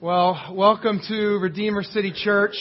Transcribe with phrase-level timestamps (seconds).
[0.00, 2.54] Well, welcome to Redeemer City Church,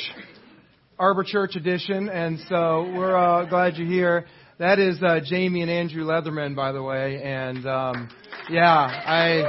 [0.98, 4.26] Arbor Church Edition, and so we're uh, glad you're here.
[4.58, 8.10] That is uh, Jamie and Andrew Leatherman, by the way, and um,
[8.50, 9.44] yeah, I.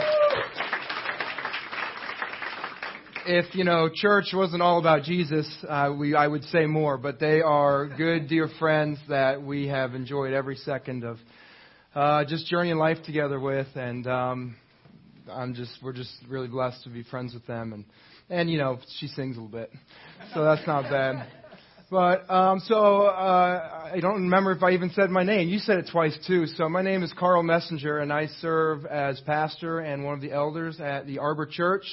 [3.25, 7.18] If you know church wasn't all about Jesus, uh, we I would say more, but
[7.18, 11.16] they are good, dear friends that we have enjoyed every second of
[11.95, 14.57] uh, just journeying life together with, and um,
[15.31, 17.85] I'm just we're just really blessed to be friends with them and
[18.31, 19.71] and you know she sings a little bit,
[20.35, 21.27] so that's not bad.
[21.91, 25.49] But um, so uh, I don't remember if I even said my name.
[25.49, 26.46] You said it twice too.
[26.46, 30.33] So my name is Karl Messenger, and I serve as pastor and one of the
[30.33, 31.86] elders at the Arbor Church.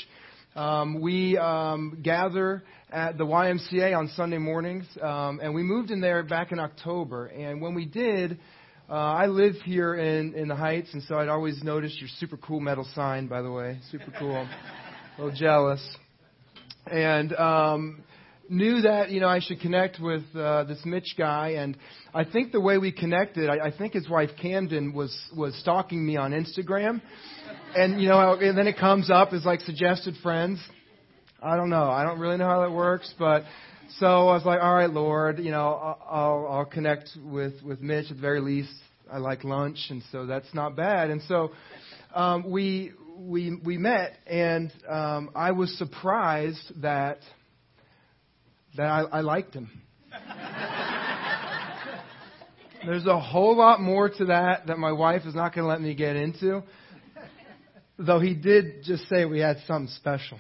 [0.56, 6.02] Um, we um, gather at the YMCA on Sunday mornings, um, and we moved in
[6.02, 7.28] there back in October.
[7.28, 8.40] And when we did,
[8.88, 12.38] uh, I live here in, in the Heights, and so I'd always noticed your super
[12.38, 13.80] cool metal sign, by the way.
[13.90, 14.36] Super cool.
[15.18, 15.98] a little jealous.
[16.86, 18.04] And um,
[18.48, 21.56] knew that, you know, I should connect with uh, this Mitch guy.
[21.58, 21.78] And
[22.14, 26.06] I think the way we connected, I, I think his wife Camden was, was stalking
[26.06, 27.02] me on Instagram.
[27.76, 30.60] And, you know, and then it comes up as like suggested friends.
[31.42, 31.90] I don't know.
[31.90, 33.44] I don't really know how that works, but
[34.00, 38.10] so I was like, all right, Lord, you know, I'll, I'll connect with, with Mitch
[38.10, 38.74] at the very least.
[39.12, 41.10] I like lunch, and so that's not bad.
[41.10, 41.52] And so
[42.14, 47.20] um, we, we, we met, and um, I was surprised that,
[48.78, 49.70] that I, I liked him.
[52.86, 55.82] There's a whole lot more to that that my wife is not going to let
[55.82, 56.62] me get into.
[57.98, 60.40] Though he did just say we had something special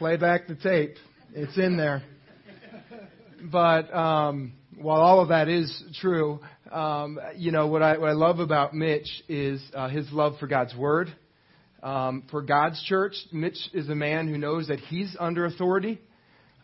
[0.00, 0.96] play back the tape.
[1.34, 2.02] It's in there.
[3.52, 6.40] But um, while all of that is true,
[6.72, 10.46] um, you know what I what I love about Mitch is uh, his love for
[10.46, 11.12] God's word,
[11.82, 13.14] um, for God's church.
[13.30, 16.00] Mitch is a man who knows that he's under authority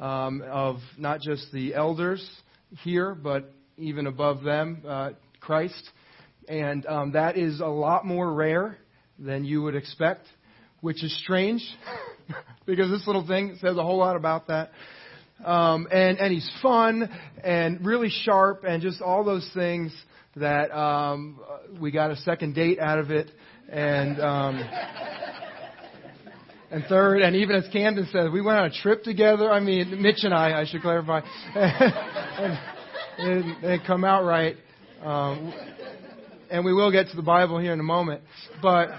[0.01, 2.27] um, of not just the elders
[2.83, 5.91] here, but even above them, uh, Christ,
[6.49, 8.79] and um, that is a lot more rare
[9.19, 10.27] than you would expect,
[10.81, 11.63] which is strange.
[12.67, 14.71] because this little thing says a whole lot about that.
[15.45, 17.11] Um, and and he's fun
[17.45, 19.93] and really sharp and just all those things
[20.37, 21.41] that um,
[21.81, 23.31] we got a second date out of it.
[23.69, 24.63] And um,
[26.71, 29.51] and third, and even as Camden said, we went on a trip together.
[29.51, 31.21] I mean, Mitch and I, I should clarify,
[31.55, 32.59] and
[33.19, 34.57] it didn't come out right.
[35.03, 35.53] Um,
[36.51, 38.23] and we will get to the Bible here in a moment,
[38.63, 38.91] but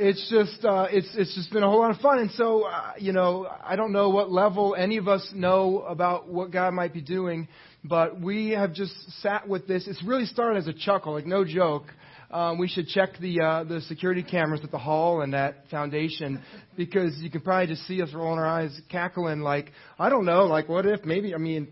[0.00, 2.18] it's just uh, it's it's just been a whole lot of fun.
[2.18, 6.28] And so, uh, you know, I don't know what level any of us know about
[6.28, 7.48] what God might be doing,
[7.84, 9.86] but we have just sat with this.
[9.86, 11.84] It's really started as a chuckle, like no joke.
[12.30, 16.42] Um, we should check the uh, the security cameras at the hall and that foundation
[16.76, 20.46] because you can probably just see us rolling our eyes, cackling like I don't know,
[20.46, 21.68] like what if maybe I mean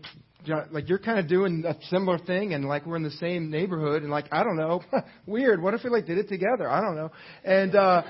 [0.71, 4.03] like you're kind of doing a similar thing and like we're in the same neighborhood
[4.03, 4.81] and like I don't know,
[5.25, 5.61] weird.
[5.61, 6.69] What if we like did it together?
[6.69, 7.11] I don't know.
[7.43, 8.03] And uh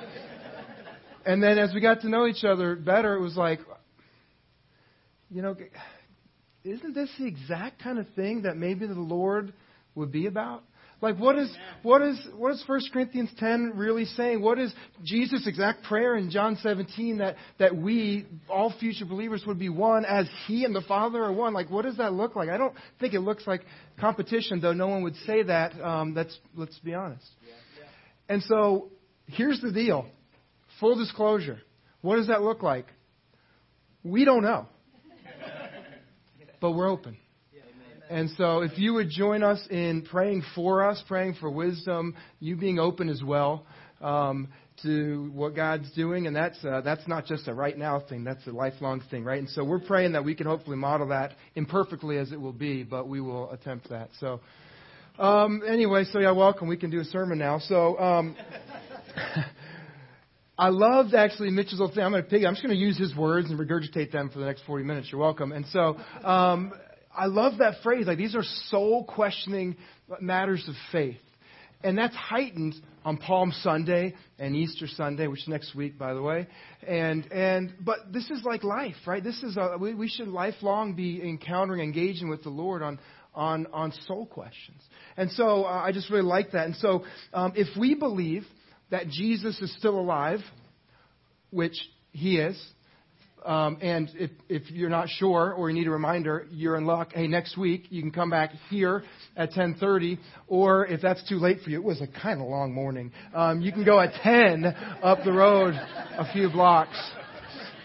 [1.26, 3.60] and then as we got to know each other better, it was like
[5.32, 5.56] you know,
[6.64, 9.54] isn't this the exact kind of thing that maybe the Lord
[9.96, 10.64] would be about?
[11.02, 11.50] Like what is
[11.82, 14.42] what is what is 1 Corinthians 10 really saying?
[14.42, 14.74] What is
[15.04, 20.04] Jesus' exact prayer in John 17 that that we all future believers would be one
[20.04, 21.54] as he and the Father are one?
[21.54, 22.50] Like what does that look like?
[22.50, 23.62] I don't think it looks like
[24.00, 25.80] competition, though no one would say that.
[25.82, 27.26] Um, that's let's be honest.
[28.28, 28.90] And so
[29.28, 30.06] here's the deal.
[30.82, 31.60] Full disclosure.
[32.02, 32.88] What does that look like?
[34.04, 34.68] We don't know.
[36.62, 37.18] But we're open.
[38.10, 42.56] And so, if you would join us in praying for us, praying for wisdom, you
[42.56, 43.68] being open as well
[44.02, 44.48] um,
[44.82, 48.48] to what God's doing, and that's uh, that's not just a right now thing; that's
[48.48, 49.38] a lifelong thing, right?
[49.38, 52.82] And so, we're praying that we can hopefully model that imperfectly as it will be,
[52.82, 54.10] but we will attempt that.
[54.20, 54.40] So,
[55.20, 56.68] um, anyway, so yeah, welcome.
[56.68, 57.60] We can do a sermon now.
[57.60, 58.00] So.
[58.00, 58.36] Um,
[60.58, 62.04] I loved actually Mitchell's little thing.
[62.04, 62.44] I'm going to pick.
[62.44, 65.08] I'm just going to use his words and regurgitate them for the next 40 minutes.
[65.10, 65.54] You're welcome.
[65.54, 66.74] And so, um,
[67.20, 68.08] I love that phrase.
[68.08, 69.76] Like these are soul questioning
[70.22, 71.18] matters of faith.
[71.84, 72.76] And that's heightened
[73.06, 76.48] on Palm Sunday and Easter Sunday, which is next week, by the way.
[76.86, 79.24] And and but this is like life, right?
[79.24, 83.00] This is a, we, we should lifelong be encountering, engaging with the Lord on
[83.34, 84.82] on on soul questions.
[85.16, 86.66] And so uh, I just really like that.
[86.66, 88.46] And so um, if we believe
[88.92, 90.40] that Jesus is still alive,
[91.52, 91.78] which
[92.12, 92.62] he is,
[93.46, 97.12] Um, and if, if you're not sure or you need a reminder, you're in luck.
[97.14, 99.04] Hey, next week you can come back here
[99.38, 102.74] at 10:30, or if that's too late for you, it was a kind of long
[102.74, 103.12] morning.
[103.34, 106.98] Um, you can go at 10 up the road a few blocks,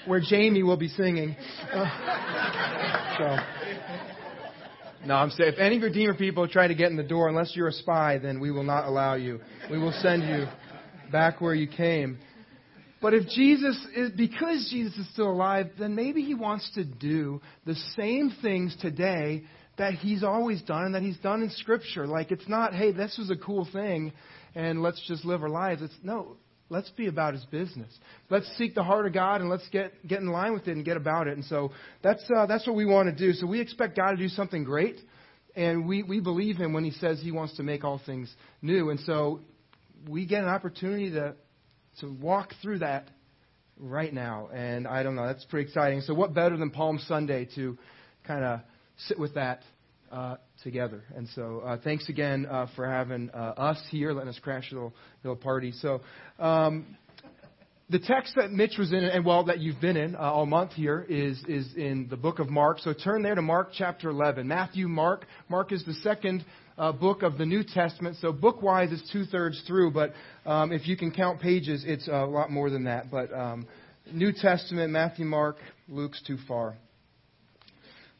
[0.07, 1.37] where Jamie will be singing.
[1.73, 3.37] Uh, so.
[5.07, 7.69] No, I'm saying if any Redeemer people try to get in the door, unless you're
[7.69, 9.39] a spy, then we will not allow you.
[9.71, 10.47] We will send you
[11.13, 12.19] back where you came.
[13.05, 17.43] But if Jesus is, because Jesus is still alive, then maybe he wants to do
[17.67, 19.45] the same things today
[19.77, 22.07] that he's always done and that he's done in Scripture.
[22.07, 24.15] Like, it's not, hey, this was a cool thing
[24.55, 25.83] and let's just live our lives.
[25.83, 26.39] It's, no,
[26.71, 27.93] let's be about his business.
[28.31, 30.83] Let's seek the heart of God and let's get, get in line with it and
[30.83, 31.35] get about it.
[31.35, 31.73] And so
[32.03, 33.35] that's, uh, that's what we want to do.
[33.35, 34.97] So we expect God to do something great.
[35.55, 38.89] And we, we believe him when he says he wants to make all things new.
[38.89, 39.41] And so
[40.09, 41.35] we get an opportunity to
[42.01, 43.09] to walk through that
[43.79, 44.49] right now.
[44.53, 46.01] And I don't know, that's pretty exciting.
[46.03, 47.79] So, what better than Palm Sunday to
[48.27, 48.61] kind of
[49.09, 49.63] sit with that
[50.11, 51.05] uh, together?
[51.15, 54.75] And so, uh, thanks again uh, for having uh, us here, letting us crash a
[54.75, 55.73] little, little party.
[55.73, 56.01] So,
[56.39, 56.97] um,
[57.95, 60.73] the text that Mitch was in, and well, that you've been in uh, all month
[60.73, 62.81] here, is is in the book of Mark.
[62.81, 64.49] So turn there to Mark chapter 11.
[64.49, 65.27] Matthew, Mark.
[65.49, 66.45] Mark is the second
[66.77, 68.17] uh, book of the New Testament.
[68.21, 70.13] So book wise, it's two thirds through, but
[70.45, 73.13] um, if you can count pages, it's a lot more than that.
[73.13, 73.65] But um,
[74.13, 75.59] New Testament, Matthew, Mark,
[75.89, 76.75] Luke's too far.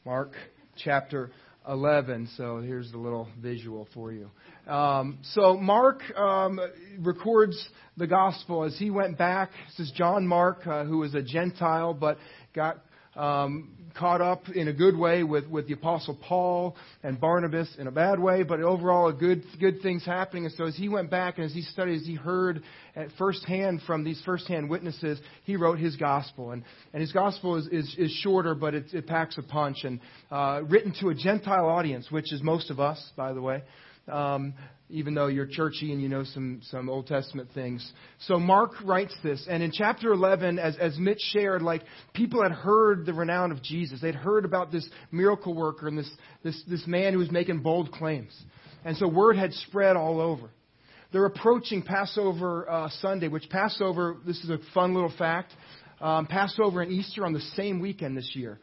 [0.05, 0.35] Mark
[0.77, 1.33] chapter
[1.69, 2.29] 11.
[2.37, 4.31] So here's the little visual for you.
[4.67, 6.59] Um, so Mark um,
[7.01, 9.51] records the gospel as he went back.
[9.69, 12.19] This is John Mark, uh, who was a Gentile, but
[12.55, 12.79] got
[13.15, 17.87] um, caught up in a good way with, with the Apostle Paul and Barnabas in
[17.87, 20.47] a bad way, but overall, a good, good things happening.
[20.47, 22.63] And so as he went back and as he studied, as he heard
[22.97, 26.51] at firsthand from these firsthand witnesses, he wrote his gospel.
[26.51, 29.85] And, and his gospel is, is, is shorter, but it, it packs a punch.
[29.85, 30.01] And
[30.31, 33.63] uh, written to a Gentile audience, which is most of us, by the way
[34.09, 34.55] um,
[34.91, 37.93] even though you're churchy and you know some, some Old Testament things.
[38.21, 42.53] So Mark writes this, and in chapter 11, as, as Mitch shared, like people had
[42.53, 44.01] heard the renown of Jesus.
[44.01, 46.11] They'd heard about this miracle worker and this,
[46.43, 48.33] this, this man who was making bold claims.
[48.85, 50.51] And so word had spread all over.
[51.13, 55.53] They're approaching Passover uh, Sunday, which Passover, this is a fun little fact,
[56.01, 58.59] um, Passover and Easter on the same weekend this year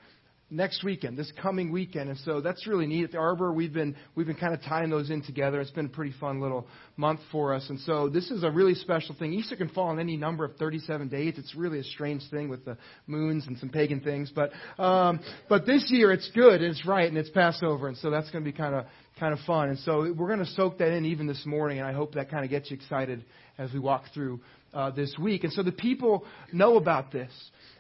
[0.51, 2.09] next weekend, this coming weekend.
[2.09, 3.05] And so that's really neat.
[3.05, 5.61] At the Arbor, we've been, we've been kind of tying those in together.
[5.61, 6.67] It's been a pretty fun little
[6.97, 7.65] month for us.
[7.69, 9.33] And so this is a really special thing.
[9.33, 11.35] Easter can fall on any number of 37 days.
[11.37, 12.77] It's really a strange thing with the
[13.07, 14.31] moons and some pagan things.
[14.35, 16.61] But, um, but this year it's good.
[16.61, 17.07] It's right.
[17.07, 17.87] And it's Passover.
[17.87, 18.85] And so that's going to be kind of,
[19.21, 19.69] kind of fun.
[19.69, 21.77] And so we're going to soak that in even this morning.
[21.77, 23.23] And I hope that kind of gets you excited
[23.59, 24.41] as we walk through
[24.73, 25.43] uh, this week.
[25.43, 27.31] And so the people know about this.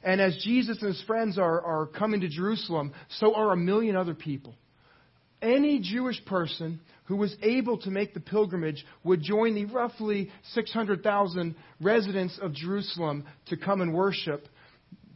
[0.03, 3.95] And as Jesus and his friends are, are coming to Jerusalem, so are a million
[3.95, 4.53] other people.
[5.41, 11.55] Any Jewish person who was able to make the pilgrimage would join the roughly 600,000
[11.81, 14.47] residents of Jerusalem to come and worship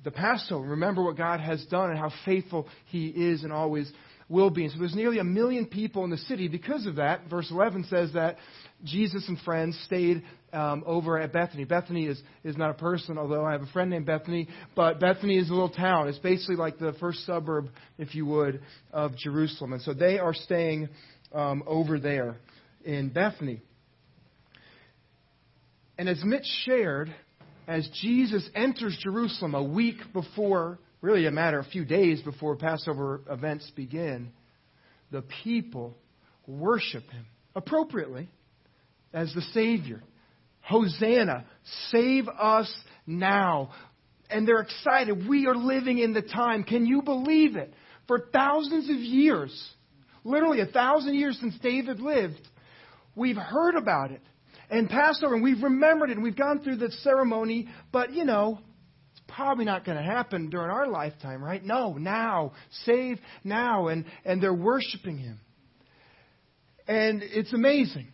[0.03, 0.69] the Passover.
[0.69, 3.91] Remember what God has done and how faithful He is and always
[4.27, 4.63] will be.
[4.63, 7.29] And so there's nearly a million people in the city because of that.
[7.29, 8.37] Verse 11 says that
[8.83, 11.63] Jesus and friends stayed um, over at Bethany.
[11.63, 15.37] Bethany is, is not a person, although I have a friend named Bethany, but Bethany
[15.37, 16.07] is a little town.
[16.07, 18.61] It's basically like the first suburb, if you would,
[18.91, 19.73] of Jerusalem.
[19.73, 20.89] And so they are staying
[21.33, 22.37] um, over there
[22.83, 23.61] in Bethany.
[25.97, 27.13] And as Mitch shared,
[27.67, 32.55] as Jesus enters Jerusalem a week before, really a matter of a few days before
[32.55, 34.31] Passover events begin,
[35.11, 35.95] the people
[36.47, 38.27] worship him appropriately
[39.13, 40.01] as the Savior.
[40.61, 41.45] Hosanna,
[41.91, 42.73] save us
[43.05, 43.69] now.
[44.31, 45.29] And they're excited.
[45.29, 46.63] We are living in the time.
[46.63, 47.71] Can you believe it?
[48.07, 49.69] For thousands of years,
[50.23, 52.41] literally a thousand years since David lived,
[53.15, 54.21] we've heard about it.
[54.71, 58.59] And Passover, and we've remembered it, and we've gone through the ceremony, but you know,
[59.27, 61.63] probably not going to happen during our lifetime, right?
[61.63, 62.53] No, now.
[62.85, 63.87] Save now.
[63.87, 65.39] And, and they're worshiping Him.
[66.87, 68.07] And it's amazing.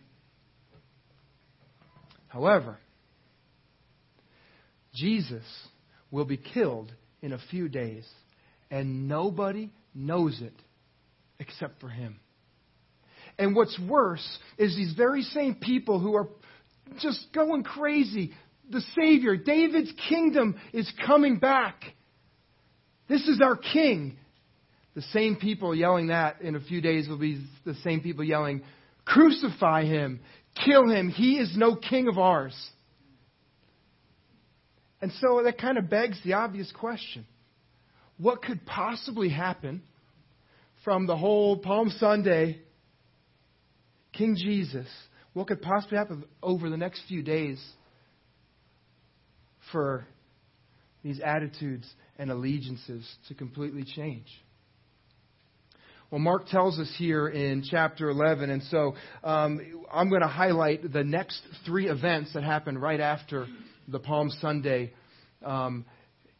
[2.28, 2.78] However,
[4.94, 5.44] Jesus
[6.10, 8.06] will be killed in a few days,
[8.70, 10.54] and nobody knows it
[11.38, 12.18] except for him.
[13.38, 14.26] And what's worse
[14.58, 16.28] is these very same people who are
[17.00, 18.32] just going crazy.
[18.72, 21.84] The Savior, David's kingdom is coming back.
[23.06, 24.16] This is our king.
[24.94, 28.62] The same people yelling that in a few days will be the same people yelling,
[29.04, 30.20] Crucify him.
[30.64, 31.10] Kill him.
[31.10, 32.54] He is no king of ours.
[35.02, 37.26] And so that kind of begs the obvious question
[38.16, 39.82] what could possibly happen
[40.84, 42.60] from the whole Palm Sunday,
[44.12, 44.86] King Jesus,
[45.34, 47.62] what could possibly happen over the next few days
[49.72, 50.06] for
[51.02, 51.88] these attitudes
[52.18, 54.26] and allegiances to completely change?
[56.12, 60.92] Well, Mark tells us here in chapter 11, and so um, I'm going to highlight
[60.92, 63.46] the next three events that happened right after
[63.88, 64.92] the Palm Sunday
[65.42, 65.86] um,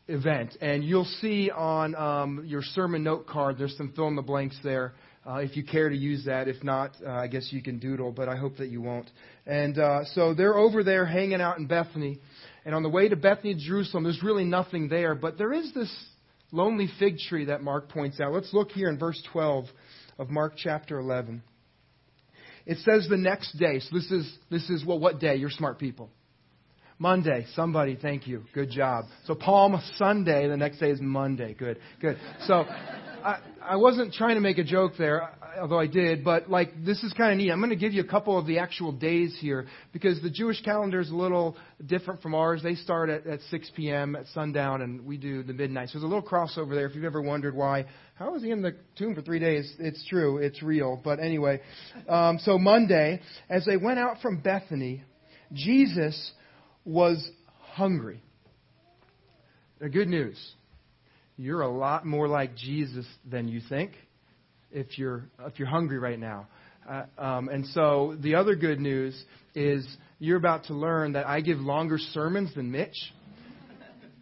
[0.09, 0.59] event.
[0.61, 4.59] And you'll see on um, your sermon note card, there's some fill in the blanks
[4.63, 4.93] there.
[5.25, 6.49] Uh, if you care to use that.
[6.49, 9.09] If not, uh, I guess you can doodle, but I hope that you won't.
[9.47, 12.19] And uh, so they're over there hanging out in Bethany.
[12.65, 15.93] And on the way to Bethany, Jerusalem, there's really nothing there, but there is this
[16.51, 18.33] lonely fig tree that Mark points out.
[18.33, 19.67] Let's look here in verse 12
[20.19, 21.43] of Mark chapter 11.
[22.67, 23.81] It says the next day.
[23.81, 25.37] So this is this is well, what day?
[25.37, 26.11] You're smart people.
[26.99, 27.47] Monday.
[27.55, 28.45] Somebody, thank you.
[28.55, 29.07] Good job.
[29.27, 30.49] So Palm Sunday.
[30.49, 31.55] The next day is Monday.
[31.55, 32.17] Good, good.
[32.47, 32.65] So
[33.25, 35.31] I, I wasn't trying to make a joke there,
[35.61, 37.51] although I did, but like this is kind of neat.
[37.51, 40.61] I'm going to give you a couple of the actual days here because the Jewish
[40.63, 41.57] calendar is a little
[41.87, 42.63] different from ours.
[42.63, 44.17] They start at, at 6 p.m.
[44.17, 45.89] at sundown, and we do the midnight.
[45.89, 46.87] So there's a little crossover there.
[46.87, 49.73] If you've ever wondered why, how was he in the tomb for three days?
[49.79, 50.39] It's true.
[50.39, 51.01] It's real.
[51.03, 51.61] But anyway,
[52.09, 55.05] um, so Monday, as they went out from Bethany,
[55.53, 56.33] Jesus
[56.85, 57.31] was
[57.75, 58.23] hungry.
[59.81, 60.39] The good news
[61.37, 63.93] you're a lot more like Jesus than you think
[64.71, 66.47] if you're if you're hungry right now.
[66.89, 69.21] Uh, um, and so the other good news
[69.55, 69.87] is
[70.19, 72.97] you're about to learn that I give longer sermons than Mitch.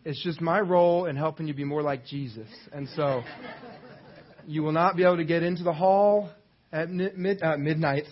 [0.04, 2.48] It's just my role in helping you be more like Jesus.
[2.72, 3.22] And so
[4.46, 6.30] you will not be able to get into the hall
[6.72, 8.04] at mid, uh, midnight.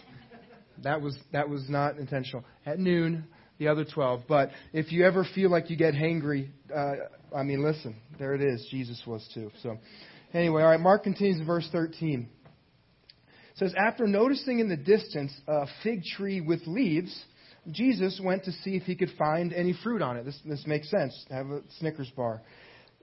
[0.82, 2.44] That was that was not intentional.
[2.66, 3.24] At noon,
[3.58, 4.22] the other twelve.
[4.28, 8.40] But if you ever feel like you get hangry, uh, I mean, listen, there it
[8.40, 8.66] is.
[8.70, 9.50] Jesus was too.
[9.62, 9.78] So,
[10.32, 10.80] anyway, all right.
[10.80, 12.28] Mark continues in verse 13.
[13.52, 17.24] It says, after noticing in the distance a fig tree with leaves,
[17.70, 20.24] Jesus went to see if he could find any fruit on it.
[20.24, 21.26] This, this makes sense.
[21.30, 22.42] Have a Snickers bar.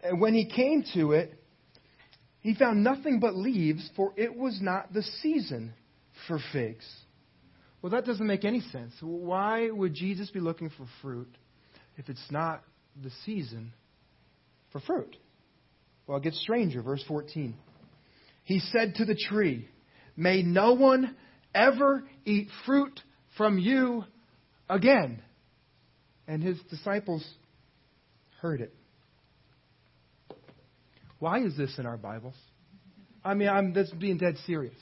[0.01, 1.33] And when he came to it,
[2.39, 5.73] he found nothing but leaves, for it was not the season
[6.27, 6.85] for figs.
[7.85, 8.93] Well, that doesn't make any sense.
[8.99, 11.29] Why would Jesus be looking for fruit
[11.97, 12.63] if it's not
[12.99, 13.73] the season
[14.71, 15.15] for fruit.
[16.07, 16.81] Well, it gets stranger.
[16.81, 17.53] Verse 14.
[18.43, 19.67] He said to the tree,
[20.17, 21.15] May no one
[21.53, 22.99] ever eat fruit
[23.37, 24.03] from you
[24.67, 25.21] again.
[26.27, 27.23] And his disciples
[28.41, 28.73] heard it.
[31.19, 32.33] Why is this in our Bibles?
[33.23, 34.73] I mean, I'm this being dead serious.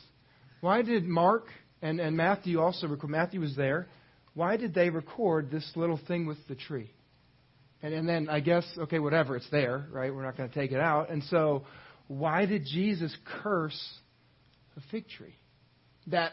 [0.61, 1.47] Why did Mark
[1.83, 3.09] and, and Matthew also record?
[3.09, 3.87] Matthew was there.
[4.33, 6.89] Why did they record this little thing with the tree?
[7.83, 10.15] And, and then I guess, okay, whatever, it's there, right?
[10.15, 11.09] We're not going to take it out.
[11.11, 11.65] And so,
[12.07, 13.77] why did Jesus curse
[14.77, 15.35] a fig tree
[16.07, 16.31] that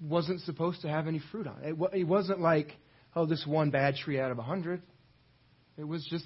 [0.00, 1.76] wasn't supposed to have any fruit on it?
[1.92, 2.68] It wasn't like,
[3.16, 4.82] oh, this one bad tree out of a hundred.
[5.76, 6.24] It was just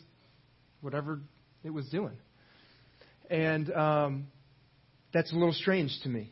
[0.82, 1.20] whatever
[1.64, 2.16] it was doing.
[3.30, 4.26] And um,
[5.14, 6.30] that's a little strange to me.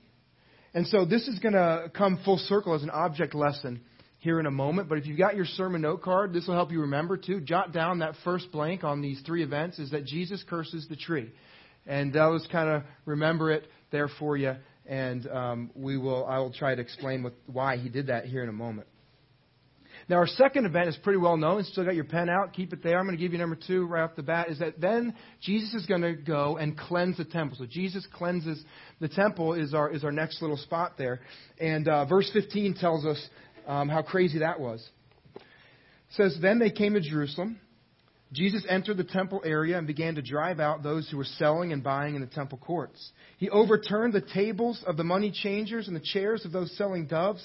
[0.76, 3.80] And so this is going to come full circle as an object lesson
[4.18, 4.90] here in a moment.
[4.90, 7.40] But if you've got your sermon note card, this will help you remember too.
[7.40, 11.33] Jot down that first blank on these three events is that Jesus curses the tree.
[11.87, 14.56] And those kind of remember it there for you.
[14.85, 18.42] And um, we will, I will try to explain what, why he did that here
[18.42, 18.87] in a moment.
[20.09, 21.65] Now, our second event is pretty well known.
[21.65, 22.53] Still got your pen out.
[22.53, 22.99] Keep it there.
[22.99, 24.51] I'm going to give you number two right off the bat.
[24.51, 27.57] Is that then Jesus is going to go and cleanse the temple.
[27.59, 28.63] So Jesus cleanses
[29.01, 31.21] the temple is our is our next little spot there.
[31.59, 33.29] And uh, verse 15 tells us
[33.67, 34.89] um, how crazy that was.
[35.35, 35.43] It
[36.11, 37.61] says, Then they came to Jerusalem.
[38.33, 41.83] Jesus entered the temple area and began to drive out those who were selling and
[41.83, 43.13] buying in the temple courts.
[43.39, 47.45] He overturned the tables of the money changers and the chairs of those selling doves,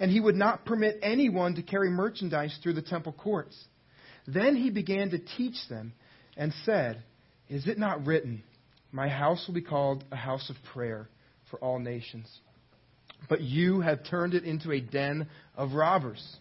[0.00, 3.56] and he would not permit anyone to carry merchandise through the temple courts.
[4.26, 5.92] Then he began to teach them
[6.36, 7.02] and said,
[7.48, 8.42] Is it not written,
[8.92, 11.08] My house will be called a house of prayer
[11.50, 12.28] for all nations?
[13.28, 16.36] but you have turned it into a den of robbers.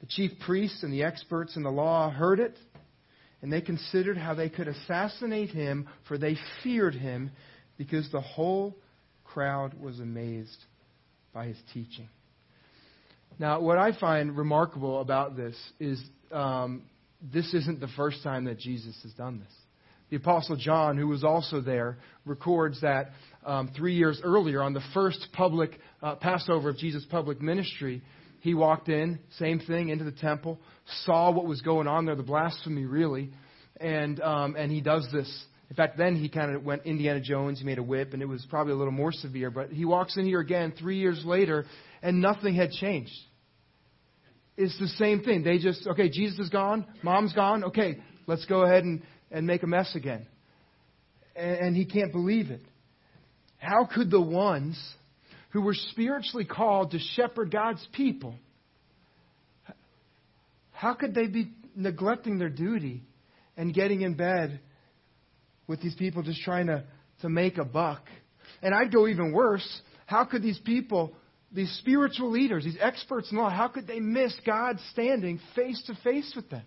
[0.00, 2.56] The chief priests and the experts in the law heard it,
[3.42, 7.30] and they considered how they could assassinate him, for they feared him,
[7.78, 8.76] because the whole
[9.24, 10.58] crowd was amazed
[11.32, 12.08] by his teaching.
[13.38, 16.02] Now, what I find remarkable about this is
[16.32, 16.82] um,
[17.20, 19.52] this isn't the first time that Jesus has done this.
[20.08, 23.10] The Apostle John, who was also there, records that
[23.44, 28.02] um, three years earlier, on the first public uh, Passover of Jesus' public ministry,
[28.40, 30.58] he walked in, same thing, into the temple,
[31.04, 33.30] saw what was going on there, the blasphemy really,
[33.80, 35.28] and um, and he does this
[35.68, 37.58] In fact, then he kind of went Indiana Jones.
[37.58, 39.50] He made a whip, and it was probably a little more severe.
[39.50, 41.64] But he walks in here again three years later,
[42.02, 43.12] and nothing had changed.
[44.56, 45.42] It's the same thing.
[45.42, 49.62] They just, okay, Jesus is gone, mom's gone, okay, let's go ahead and, and make
[49.62, 50.26] a mess again.
[51.34, 52.62] And, and he can't believe it.
[53.58, 54.78] How could the ones
[55.56, 58.34] who were spiritually called to shepherd God's people,
[60.70, 63.02] how could they be neglecting their duty
[63.56, 64.60] and getting in bed
[65.66, 66.84] with these people just trying to,
[67.22, 68.02] to make a buck?
[68.62, 69.66] And I'd go even worse.
[70.04, 71.14] How could these people,
[71.56, 75.94] these spiritual leaders, these experts in law, how could they miss God standing face to
[76.04, 76.62] face with them?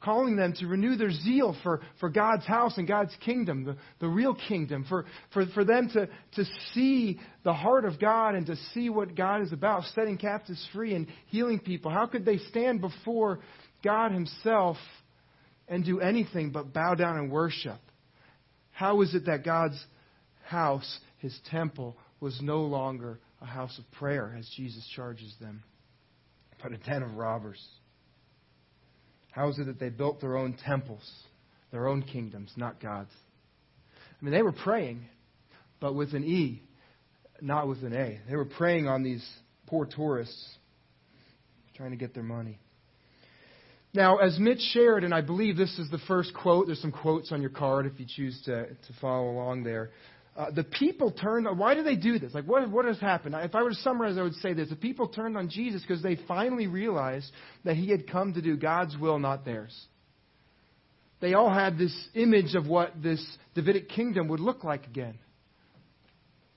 [0.00, 4.06] calling them to renew their zeal for, for God's house and God's kingdom, the, the
[4.06, 8.54] real kingdom, for, for, for them to, to see the heart of God and to
[8.72, 11.90] see what God is about, setting captives free and healing people.
[11.90, 13.40] How could they stand before
[13.82, 14.76] God Himself
[15.66, 17.80] and do anything but bow down and worship?
[18.70, 19.84] How is it that God's
[20.44, 25.62] house, His temple, was no longer a house of prayer, as Jesus charges them,
[26.62, 27.64] but a den of robbers?
[29.30, 31.08] How is it that they built their own temples,
[31.70, 33.12] their own kingdoms, not God's?
[34.20, 35.04] I mean, they were praying,
[35.80, 36.62] but with an E,
[37.40, 38.20] not with an A.
[38.28, 39.24] They were preying on these
[39.66, 40.56] poor tourists,
[41.76, 42.58] trying to get their money.
[43.94, 47.32] Now, as Mitch shared, and I believe this is the first quote, there's some quotes
[47.32, 49.90] on your card if you choose to, to follow along there.
[50.38, 51.48] Uh, the people turned.
[51.58, 52.32] Why do they do this?
[52.32, 53.34] Like, what, what has happened?
[53.40, 56.00] If I were to summarize, I would say this: the people turned on Jesus because
[56.00, 57.32] they finally realized
[57.64, 59.76] that He had come to do God's will, not theirs.
[61.20, 63.20] They all had this image of what this
[63.56, 65.18] Davidic kingdom would look like again.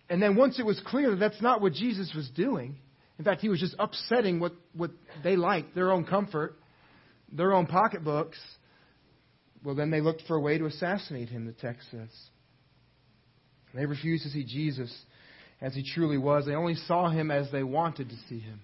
[0.07, 2.77] And then once it was clear that that's not what Jesus was doing,
[3.17, 4.91] in fact, he was just upsetting what, what
[5.23, 6.59] they liked, their own comfort,
[7.31, 8.37] their own pocketbooks,
[9.63, 12.09] well, then they looked for a way to assassinate him, the text says.
[13.73, 14.93] They refused to see Jesus
[15.61, 16.45] as he truly was.
[16.45, 18.61] They only saw him as they wanted to see him.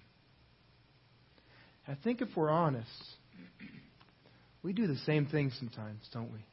[1.86, 2.90] I think if we're honest,
[4.62, 6.44] we do the same thing sometimes, don't we?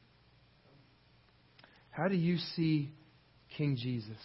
[1.89, 2.89] How do you see
[3.57, 4.17] King Jesus?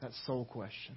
[0.00, 0.94] That soul question.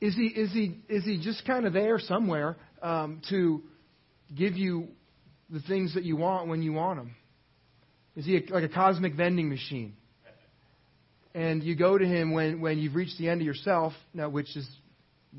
[0.00, 3.62] Is he, is he, is he just kind of there somewhere um, to
[4.34, 4.88] give you
[5.50, 7.14] the things that you want when you want them?
[8.16, 9.94] Is he a, like a cosmic vending machine?
[11.34, 14.54] And you go to him when, when you've reached the end of yourself, now, which
[14.56, 14.68] is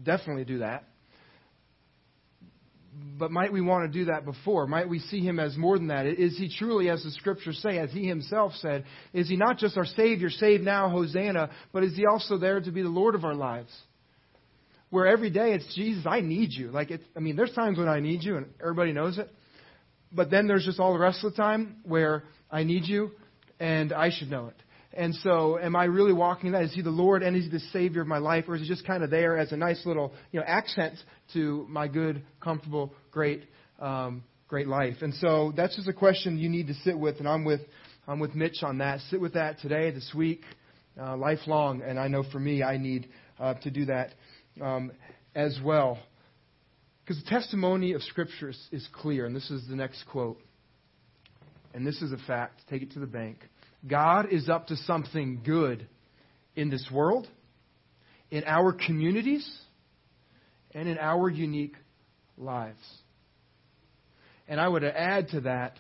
[0.01, 0.86] definitely do that.
[3.17, 4.67] But might we want to do that before?
[4.67, 6.06] Might we see him as more than that?
[6.06, 9.77] Is he truly, as the scriptures say, as he himself said, is he not just
[9.77, 13.25] our Savior, saved now, Hosanna, but is he also there to be the Lord of
[13.25, 13.71] our lives?
[14.89, 16.69] Where every day it's Jesus, I need you.
[16.69, 19.27] Like it's, I mean, there's times when I need you, and everybody knows it.
[20.12, 23.10] But then there's just all the rest of the time where I need you,
[23.60, 24.56] and I should know it.
[24.95, 26.63] And so, am I really walking in that?
[26.63, 28.67] Is He the Lord and is He the Savior of my life, or is He
[28.67, 30.95] just kind of there as a nice little, you know, accent
[31.34, 33.43] to my good, comfortable, great,
[33.79, 34.97] um, great life?
[35.01, 37.62] And so, that's just a question you need to sit with, and I'm with,
[38.08, 38.99] I'm with Mitch on that.
[39.10, 40.41] Sit with that today, this week,
[41.01, 43.08] uh, lifelong, and I know for me, I need
[43.39, 44.13] uh, to do that
[44.62, 44.91] um,
[45.34, 45.97] as well.
[47.03, 50.39] Because the testimony of Scripture is, is clear, and this is the next quote.
[51.73, 52.62] And this is a fact.
[52.69, 53.39] Take it to the bank.
[53.86, 55.88] God is up to something good
[56.56, 57.28] in this world,
[58.32, 59.50] in our communities,
[60.74, 61.76] and in our unique
[62.38, 62.78] lives.
[64.48, 65.80] And I would add to that,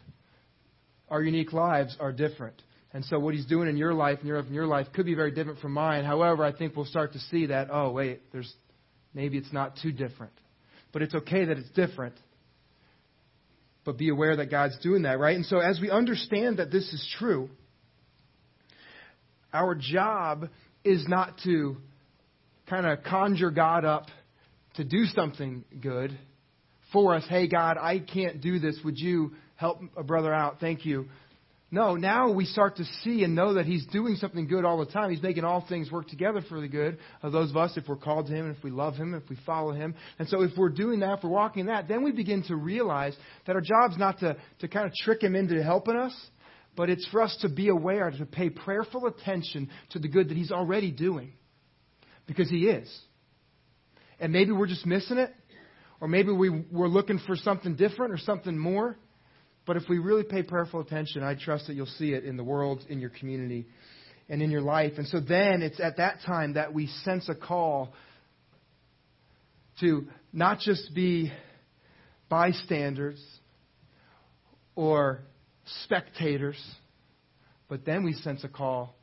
[1.09, 2.61] our unique lives are different.
[2.93, 5.15] And so what he's doing in your life and your, in your life could be
[5.15, 6.05] very different from mine.
[6.05, 8.51] However, I think we'll start to see that, oh, wait, there's
[9.13, 10.33] maybe it's not too different.
[10.91, 12.15] But it's okay that it's different.
[13.83, 15.35] But be aware that God's doing that, right?
[15.35, 17.49] And so as we understand that this is true,
[19.53, 20.49] our job
[20.83, 21.77] is not to
[22.67, 24.07] kind of conjure God up
[24.75, 26.17] to do something good
[26.91, 27.23] for us.
[27.29, 28.79] Hey, God, I can't do this.
[28.83, 30.59] Would you help a brother out?
[30.59, 31.07] Thank you.
[31.73, 34.91] No, now we start to see and know that He's doing something good all the
[34.91, 35.09] time.
[35.09, 37.95] He's making all things work together for the good of those of us if we're
[37.95, 39.95] called to Him, if we love Him, if we follow Him.
[40.19, 43.15] And so if we're doing that, if we're walking that, then we begin to realize
[43.47, 46.15] that our job's not to, to kind of trick Him into helping us,
[46.75, 50.37] but it's for us to be aware, to pay prayerful attention to the good that
[50.37, 51.33] He's already doing.
[52.25, 52.89] Because He is.
[54.19, 55.31] And maybe we're just missing it,
[55.99, 58.97] or maybe we, we're looking for something different or something more.
[59.65, 62.43] But if we really pay prayerful attention, I trust that you'll see it in the
[62.43, 63.67] world, in your community,
[64.29, 64.93] and in your life.
[64.97, 67.93] And so then it's at that time that we sense a call
[69.79, 71.31] to not just be
[72.29, 73.23] bystanders
[74.75, 75.21] or
[75.65, 76.61] spectators,
[77.73, 78.95] But then we sense a call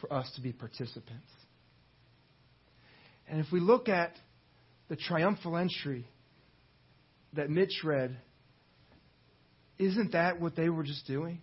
[0.00, 1.28] for us to be participants.
[3.28, 4.12] And if we look at
[4.88, 6.06] the triumphal entry
[7.34, 8.16] that Mitch read,
[9.78, 11.40] isn't that what they were just doing?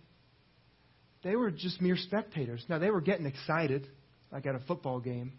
[1.22, 2.64] They were just mere spectators.
[2.68, 3.86] Now, they were getting excited,
[4.32, 5.34] like at a football game.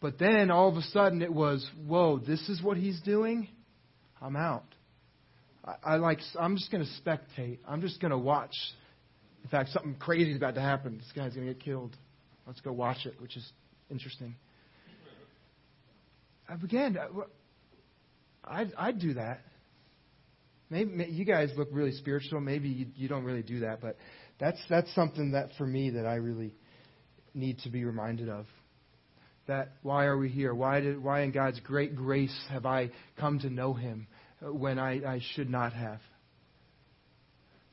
[0.00, 3.48] But then all of a sudden it was, whoa, this is what he's doing?
[4.20, 4.75] I'm out.
[5.66, 7.58] I, I like, I'm just going to spectate.
[7.66, 8.54] I'm just going to watch.
[9.42, 10.98] In fact, something crazy is about to happen.
[10.98, 11.96] This guy's going to get killed.
[12.46, 13.48] Let's go watch it, which is
[13.90, 14.34] interesting.
[16.48, 16.96] Again,
[18.44, 19.40] I'd, I'd do that.
[20.70, 22.40] Maybe you guys look really spiritual.
[22.40, 23.96] Maybe you, you don't really do that, but
[24.40, 26.54] that's that's something that for me that I really
[27.34, 28.46] need to be reminded of.
[29.46, 30.54] That why are we here?
[30.54, 34.08] Why did why in God's great grace have I come to know Him
[34.40, 36.00] when I, I should not have?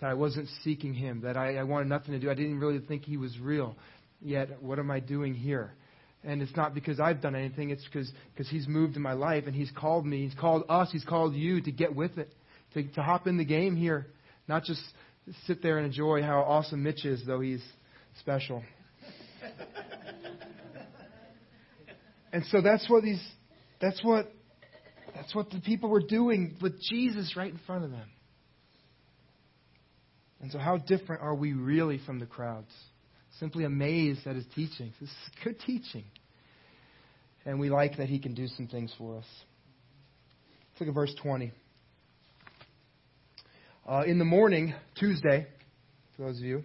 [0.02, 1.22] That I wasn't seeking Him.
[1.22, 2.30] That I, I wanted nothing to do.
[2.30, 3.76] I didn't really think He was real.
[4.22, 5.74] Yet what am I doing here?
[6.24, 7.70] And it's not because I've done anything.
[7.70, 10.24] It's because because He's moved in my life and He's called me.
[10.24, 10.90] He's called us.
[10.92, 12.34] He's called you to get with it
[12.74, 14.08] to, to hop in the game here,
[14.48, 14.82] not just
[15.46, 17.64] sit there and enjoy how awesome Mitch is, though he's
[18.20, 18.64] special.
[22.34, 23.24] and so that's what these,
[23.80, 24.32] that's what,
[25.16, 28.10] that's what the people were doing with Jesus right in front of them.
[30.42, 32.72] And so, how different are we really from the crowds?
[33.40, 34.94] Simply amazed at his teaching.
[35.00, 36.04] This is good teaching.
[37.46, 39.26] And we like that he can do some things for us.
[40.72, 41.52] Let's look at verse 20.
[43.88, 45.48] Uh, in the morning, Tuesday,
[46.16, 46.64] for those of you,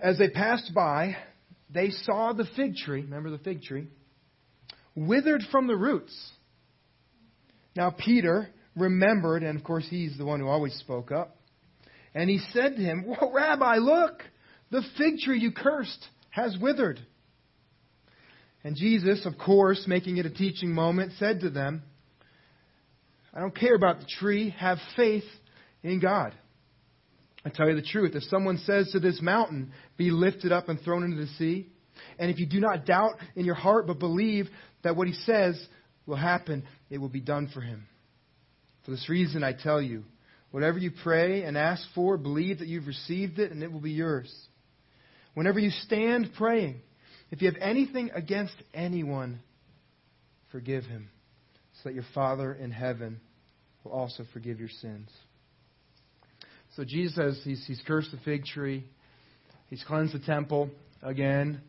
[0.00, 1.16] as they passed by,
[1.72, 3.88] they saw the fig tree, remember the fig tree,
[4.94, 6.14] withered from the roots.
[7.76, 11.36] Now, Peter remembered, and of course, he's the one who always spoke up,
[12.14, 14.22] and he said to him, Well, Rabbi, look,
[14.70, 17.00] the fig tree you cursed has withered.
[18.62, 21.82] And Jesus, of course, making it a teaching moment, said to them,
[23.34, 25.24] I don't care about the tree, have faith
[25.82, 26.34] in God.
[27.44, 28.14] I tell you the truth.
[28.14, 31.68] If someone says to this mountain, Be lifted up and thrown into the sea,
[32.18, 34.48] and if you do not doubt in your heart but believe
[34.82, 35.62] that what he says
[36.06, 37.88] will happen, it will be done for him.
[38.84, 40.04] For this reason, I tell you,
[40.52, 43.90] whatever you pray and ask for, believe that you've received it and it will be
[43.90, 44.32] yours.
[45.34, 46.80] Whenever you stand praying,
[47.32, 49.40] if you have anything against anyone,
[50.52, 51.10] forgive him,
[51.82, 53.20] so that your Father in heaven
[53.82, 55.10] will also forgive your sins.
[56.76, 58.84] So Jesus says he's, he's cursed the fig tree.
[59.68, 60.70] He's cleansed the temple
[61.02, 61.60] again.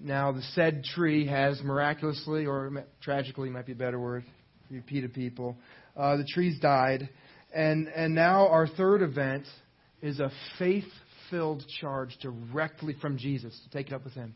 [0.00, 4.24] Now the said tree has miraculously, or tragically might be a better word,
[4.70, 5.56] repeated people.
[5.96, 7.08] Uh, the tree's died.
[7.54, 9.44] And, and now our third event
[10.02, 10.84] is a faith
[11.30, 14.34] filled charge directly from Jesus to take it up with him.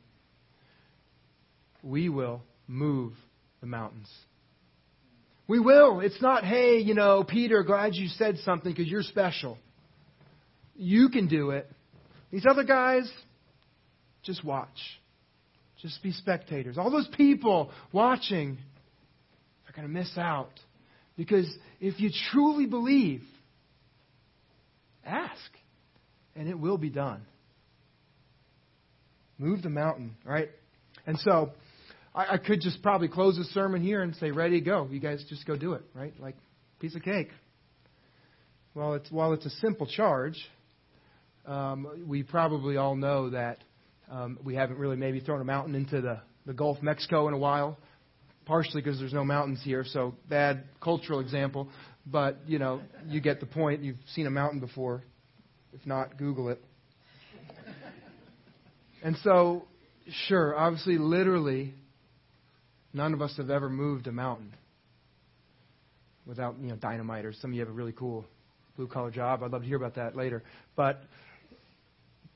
[1.83, 3.13] We will move
[3.61, 4.09] the mountains.
[5.47, 6.01] We will.
[6.01, 9.59] It's not, hey, you know, Peter, glad you said something because you're special.
[10.77, 11.69] You can do it.
[12.31, 13.11] These other guys,
[14.23, 14.69] just watch.
[15.83, 16.79] Just be spectators.
[16.79, 18.59] All those people watching
[19.71, 20.51] are going to miss out.
[21.17, 21.47] Because
[21.81, 23.23] if you truly believe,
[25.05, 25.41] ask,
[26.35, 27.23] and it will be done.
[29.39, 30.51] Move the mountain, right?
[31.07, 31.53] And so,
[32.15, 34.89] I, I could just probably close the sermon here and say, ready go.
[34.91, 36.13] You guys just go do it, right?
[36.19, 36.37] Like
[36.81, 37.31] piece of cake.
[38.75, 40.37] Well, it's, while it's a simple charge,
[41.47, 43.59] um, we probably all know that
[44.11, 47.35] um, we haven't really maybe thrown a mountain into the, the Gulf of Mexico in
[47.35, 47.79] a while,
[48.47, 51.69] partially because there's no mountains here, so bad cultural example.
[52.07, 53.83] But, you know, you get the point.
[53.83, 55.03] You've seen a mountain before.
[55.73, 56.63] If not, Google it.
[59.03, 59.65] And so,
[60.27, 61.75] sure, obviously, literally,
[62.93, 64.55] none of us have ever moved a mountain
[66.27, 68.27] without, you know, dynamite or some of you have a really cool
[68.77, 69.43] blue collar job.
[69.43, 70.43] I'd love to hear about that later.
[70.77, 71.03] But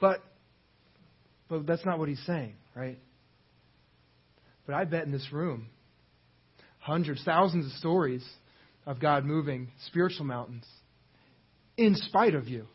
[0.00, 0.22] but,
[1.48, 2.98] but that's not what he's saying, right?
[4.66, 5.68] But I bet in this room,
[6.84, 8.22] hundreds, thousands of stories
[8.84, 10.66] of God moving spiritual mountains
[11.78, 12.66] in spite of you.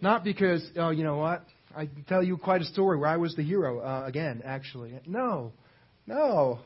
[0.00, 1.44] Not because, oh, you know what?
[1.76, 4.92] I tell you quite a story where I was the hero uh, again, actually.
[5.04, 5.52] No,
[6.06, 6.60] no,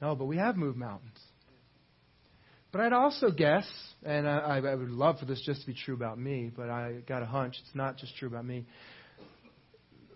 [0.00, 1.18] no, but we have moved mountains.
[2.70, 3.66] But I'd also guess,
[4.04, 6.98] and I, I would love for this just to be true about me, but I
[7.08, 8.66] got a hunch it's not just true about me.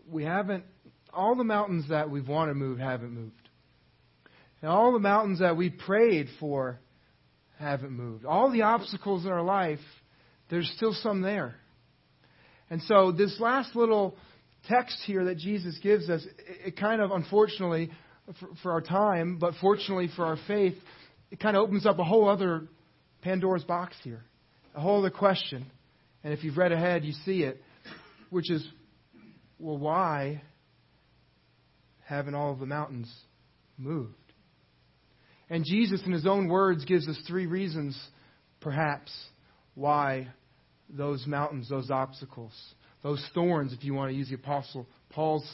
[0.09, 0.63] We haven't,
[1.13, 3.40] all the mountains that we've wanted to move haven't moved.
[4.63, 6.79] And all the mountains that we prayed for
[7.59, 8.25] haven't moved.
[8.25, 9.81] All the obstacles in our life,
[10.49, 11.55] there's still some there.
[12.69, 14.17] And so this last little
[14.69, 16.25] text here that Jesus gives us,
[16.65, 17.91] it, kind of, unfortunately,
[18.39, 20.75] for, for our time, but fortunately for our faith,
[21.31, 22.67] it kind of opens up a whole other
[23.23, 24.23] Pandora's box here,
[24.75, 25.67] a whole other question.
[26.23, 27.63] And if you've read ahead, you see it,
[28.29, 28.67] which is,
[29.59, 30.43] well, why
[32.05, 33.13] haven't all of the mountains
[33.79, 34.15] moved?
[35.51, 38.01] And Jesus, in his own words, gives us three reasons,
[38.61, 39.13] perhaps,
[39.75, 40.29] why
[40.89, 42.53] those mountains, those obstacles,
[43.03, 45.49] those thorns, if you want to use the Apostle Paul's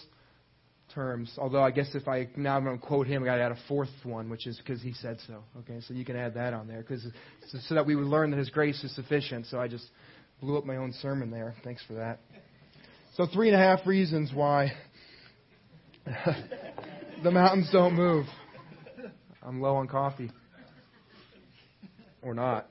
[0.94, 1.32] terms.
[1.38, 3.52] Although I guess if I now I'm going to quote him, I got to add
[3.52, 5.42] a fourth one, which is because he said so.
[5.60, 7.02] Okay, so you can add that on there because
[7.48, 9.46] so, so that we would learn that His grace is sufficient.
[9.46, 9.86] So I just
[10.40, 11.54] blew up my own sermon there.
[11.64, 12.20] Thanks for that.
[13.14, 14.72] So three and a half reasons why
[17.22, 18.26] the mountains don't move.
[19.46, 20.32] I'm low on coffee,
[22.20, 22.68] or not.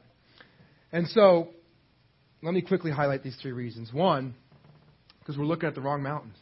[0.92, 1.50] And so
[2.44, 3.94] let me quickly highlight these three reasons.
[3.94, 4.36] One,
[5.20, 6.38] because we're looking at the wrong mountains.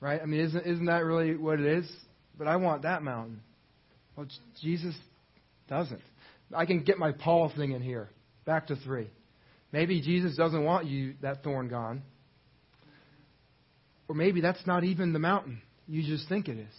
[0.00, 0.20] Right?
[0.22, 1.90] I mean, isn't, isn't that really what it is?
[2.38, 3.40] But I want that mountain.
[4.16, 4.26] Well,
[4.62, 4.94] Jesus
[5.68, 6.00] doesn't.
[6.54, 8.08] I can get my Paul thing in here.
[8.46, 9.10] Back to three.
[9.72, 12.02] Maybe Jesus doesn't want you that thorn gone.
[14.08, 15.60] Or maybe that's not even the mountain.
[15.86, 16.74] You just think it is.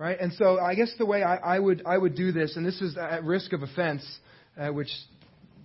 [0.00, 0.18] Right?
[0.18, 2.80] And so I guess the way I, I would I would do this, and this
[2.80, 4.02] is at risk of offense,
[4.58, 4.88] uh, which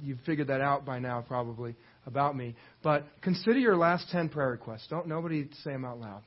[0.03, 1.73] you've figured that out by now probably
[2.05, 2.57] about me.
[2.83, 4.87] But consider your last 10 prayer requests.
[4.89, 6.21] Don't nobody say them out loud.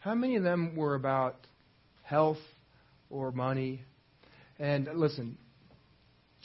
[0.00, 1.36] How many of them were about
[2.02, 2.40] health
[3.10, 3.84] or money?
[4.58, 5.38] And listen,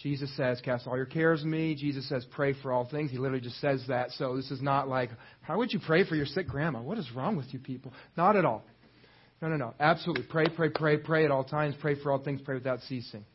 [0.03, 1.73] Jesus says, Cast all your cares on me.
[1.73, 3.09] Jesus says, Pray for all things.
[3.09, 4.11] He literally just says that.
[4.11, 5.09] So this is not like,
[5.41, 6.79] How would you pray for your sick grandma?
[6.79, 7.91] What is wrong with you people?
[8.15, 8.63] Not at all.
[9.41, 9.73] No, no, no.
[9.79, 10.25] Absolutely.
[10.29, 11.75] Pray, pray, pray, pray at all times.
[11.79, 12.41] Pray for all things.
[12.41, 13.25] Pray without ceasing.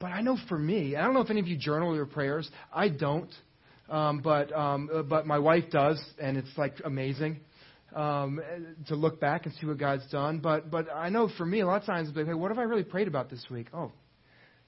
[0.00, 2.48] But I know for me, I don't know if any of you journal your prayers.
[2.72, 3.30] I don't,
[3.90, 7.40] um, but um, uh, but my wife does, and it's like amazing
[7.94, 8.40] um,
[8.86, 10.38] to look back and see what God's done.
[10.38, 12.62] But but I know for me, a lot of times, like, hey, what have I
[12.62, 13.66] really prayed about this week?
[13.74, 13.90] Oh,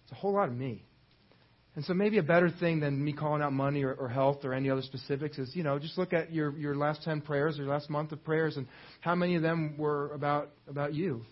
[0.03, 0.85] it's a whole lot of me.
[1.77, 4.53] And so maybe a better thing than me calling out money or, or health or
[4.53, 7.63] any other specifics is, you know, just look at your, your last 10 prayers or
[7.63, 8.67] your last month of prayers and
[9.01, 11.23] how many of them were about, about you.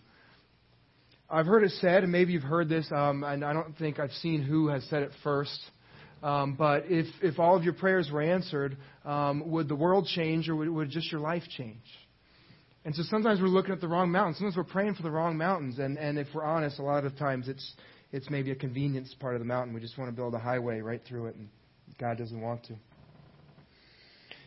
[1.29, 4.13] I've heard it said, and maybe you've heard this, um, and I don't think I've
[4.13, 5.59] seen who has said it first.
[6.23, 10.49] Um, but if, if all of your prayers were answered, um, would the world change
[10.49, 11.83] or would, would just your life change?
[12.85, 14.37] And so sometimes we're looking at the wrong mountains.
[14.37, 15.79] Sometimes we're praying for the wrong mountains.
[15.79, 17.73] And, and if we're honest, a lot of times it's,
[18.11, 19.73] it's maybe a convenience part of the mountain.
[19.73, 21.49] We just want to build a highway right through it, and
[21.99, 22.75] God doesn't want to.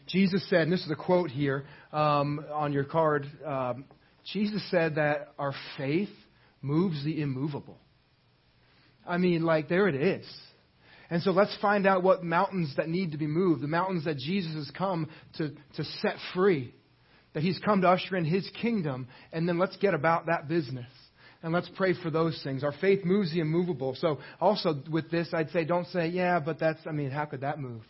[0.07, 3.85] Jesus said, and this is a quote here um, on your card um,
[4.25, 6.11] Jesus said that our faith
[6.61, 7.79] moves the immovable.
[9.07, 10.27] I mean, like, there it is.
[11.11, 14.17] And so let's find out what mountains that need to be moved, the mountains that
[14.17, 16.73] Jesus has come to, to set free,
[17.35, 20.91] that he's come to usher in his kingdom, and then let's get about that business.
[21.43, 22.63] And let's pray for those things.
[22.63, 23.97] Our faith moves the immovable.
[23.99, 27.41] So also with this, I'd say don't say, yeah, but that's, I mean, how could
[27.41, 27.83] that move?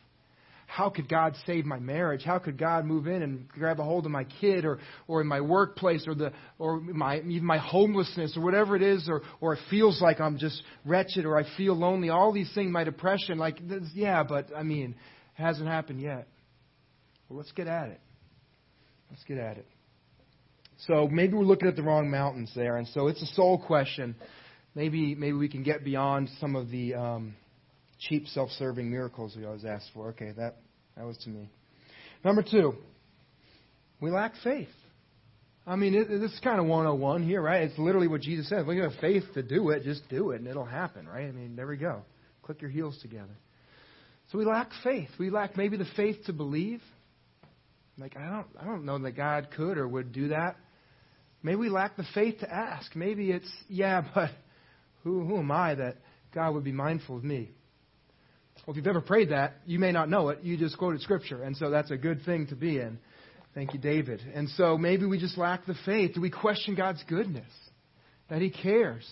[0.73, 2.23] how could God save my marriage?
[2.25, 5.27] How could God move in and grab a hold of my kid or, or in
[5.27, 9.53] my workplace or the or my even my homelessness or whatever it is or or
[9.53, 12.09] it feels like I'm just wretched or I feel lonely.
[12.09, 13.59] All these things, my depression, like
[13.93, 14.95] yeah, but I mean,
[15.39, 16.27] it hasn't happened yet.
[17.29, 18.01] Well, let's get at it.
[19.11, 19.67] Let's get at it.
[20.89, 24.17] So maybe we're looking at the wrong mountains there, and so it's a soul question.
[24.75, 27.35] Maybe maybe we can get beyond some of the um,
[28.01, 30.09] cheap, self-serving miracles we always ask for.
[30.09, 30.57] Okay, that
[30.97, 31.49] that was to me.
[32.25, 32.75] Number two,
[34.01, 34.69] we lack faith.
[35.65, 37.63] I mean, it, this is kind of 101 here, right?
[37.63, 38.67] It's literally what Jesus said.
[38.67, 41.29] When you have faith to do it, just do it, and it'll happen, right?
[41.29, 42.03] I mean, there we go.
[42.43, 43.37] Click your heels together.
[44.33, 45.11] So we lack faith.
[45.21, 46.81] We lack maybe the faith to believe.
[47.99, 50.57] Like I don't, I don't know that God could or would do that.
[51.43, 52.95] Maybe we lack the faith to ask.
[52.95, 54.31] Maybe it's yeah, but
[55.03, 55.97] who, who am I that
[56.35, 57.51] God would be mindful of me?
[58.67, 60.41] Well, if you've ever prayed that, you may not know it.
[60.43, 62.99] You just quoted Scripture, and so that's a good thing to be in.
[63.55, 64.23] Thank you, David.
[64.35, 66.15] And so maybe we just lack the faith.
[66.15, 67.51] Do we question God's goodness?
[68.31, 69.07] That He cares?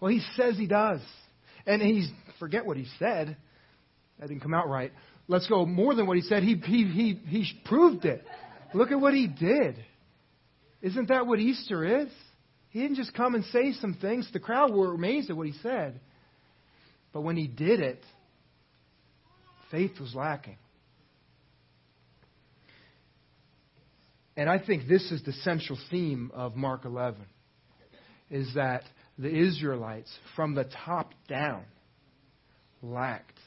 [0.00, 1.00] Well, He says He does.
[1.66, 3.36] And He's, forget what He said.
[4.20, 4.92] That didn't come out right.
[5.28, 6.42] Let's go more than what He said.
[6.42, 8.24] He, he, he, he proved it.
[8.74, 9.82] Look at what He did.
[10.82, 12.08] Isn't that what Easter is?
[12.70, 14.28] He didn't just come and say some things.
[14.32, 16.00] The crowd were amazed at what He said.
[17.12, 18.02] But when He did it,
[19.72, 20.58] Faith was lacking.
[24.36, 27.20] And I think this is the central theme of Mark 11
[28.30, 28.82] is that
[29.18, 31.64] the Israelites from the top down
[32.82, 33.38] lacked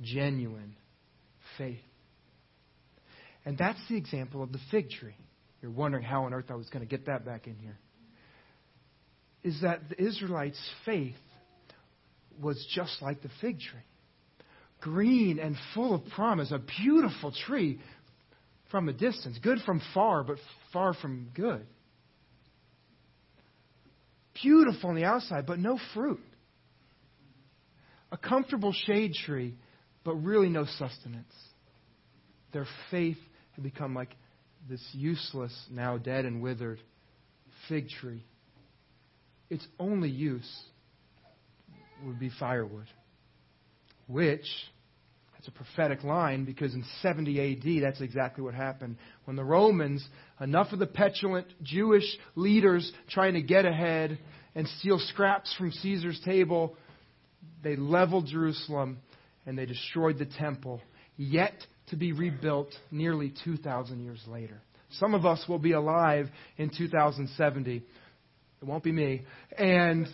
[0.00, 0.76] genuine
[1.56, 1.78] faith.
[3.44, 5.16] And that's the example of the fig tree.
[5.60, 7.78] You're wondering how on earth I was going to get that back in here.
[9.42, 11.14] Is that the Israelites' faith
[12.40, 13.80] was just like the fig tree
[14.80, 17.80] green and full of promise, a beautiful tree
[18.70, 20.38] from a distance, good from far, but
[20.72, 21.66] far from good.
[24.42, 26.20] Beautiful on the outside, but no fruit.
[28.12, 29.56] A comfortable shade tree,
[30.04, 31.32] but really no sustenance.
[32.52, 33.18] Their faith
[33.52, 34.14] had become like
[34.68, 36.80] this useless, now dead and withered
[37.68, 38.24] fig tree.
[39.50, 40.48] Its only use
[42.04, 42.86] would be firewood,
[44.06, 44.46] which
[45.32, 48.96] that's a prophetic line because in 70 AD, that's exactly what happened.
[49.24, 50.06] When the Romans,
[50.40, 52.04] enough of the petulant Jewish
[52.34, 54.18] leaders trying to get ahead
[54.54, 56.76] and steal scraps from Caesar's table,
[57.62, 58.98] they leveled Jerusalem
[59.46, 60.82] and they destroyed the temple,
[61.16, 61.54] yet
[61.90, 64.60] to be rebuilt nearly 2,000 years later.
[64.92, 67.76] Some of us will be alive in 2070.
[67.76, 69.22] It won't be me.
[69.56, 70.06] And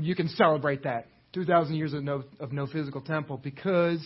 [0.00, 1.06] you can celebrate that.
[1.32, 4.04] 2,000 years of no, of no physical temple because,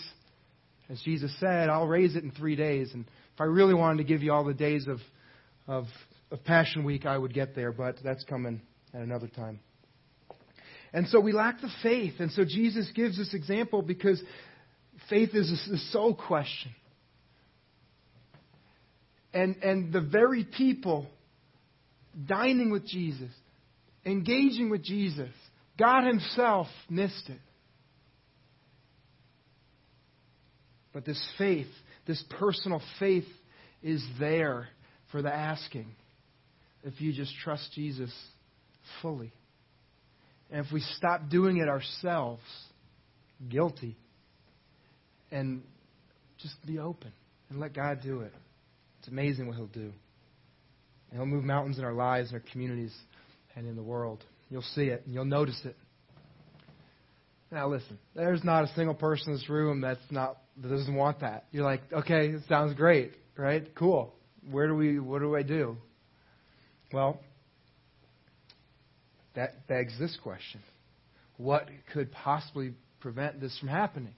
[0.89, 2.91] as Jesus said, I'll raise it in three days.
[2.95, 4.99] And if I really wanted to give you all the days of,
[5.67, 5.85] of,
[6.31, 8.63] of Passion Week, I would get there, but that's coming
[8.95, 9.61] at another time.
[10.93, 12.15] And so we lack the faith.
[12.19, 14.23] And so Jesus gives this example because
[15.11, 16.75] faith is the sole question.
[19.33, 21.07] And, and the very people
[22.27, 23.31] dining with Jesus,
[24.05, 25.31] engaging with Jesus,
[25.79, 27.41] God Himself missed it.
[30.93, 31.69] But this faith,
[32.07, 33.27] this personal faith,
[33.83, 34.69] is there
[35.13, 35.87] for the asking
[36.83, 38.13] if you just trust Jesus
[39.03, 39.33] fully.
[40.51, 42.43] And if we stop doing it ourselves,
[43.49, 43.97] guilty,
[45.31, 45.63] and
[46.39, 47.13] just be open
[47.51, 48.33] and let God do it.
[49.09, 49.91] It's amazing what He'll do.
[51.11, 52.95] And He'll move mountains in our lives, in our communities,
[53.57, 54.23] and in the world.
[54.51, 55.75] You'll see it, and you'll notice it.
[57.51, 61.21] Now, listen, there's not a single person in this room that's not that doesn't want
[61.21, 61.47] that.
[61.53, 63.75] You're like, okay, it sounds great, right?
[63.75, 64.13] Cool.
[64.51, 64.99] Where do we?
[64.99, 65.79] What do I do?
[66.93, 67.19] Well,
[69.37, 70.61] that begs this question:
[71.39, 74.15] What could possibly prevent this from happening?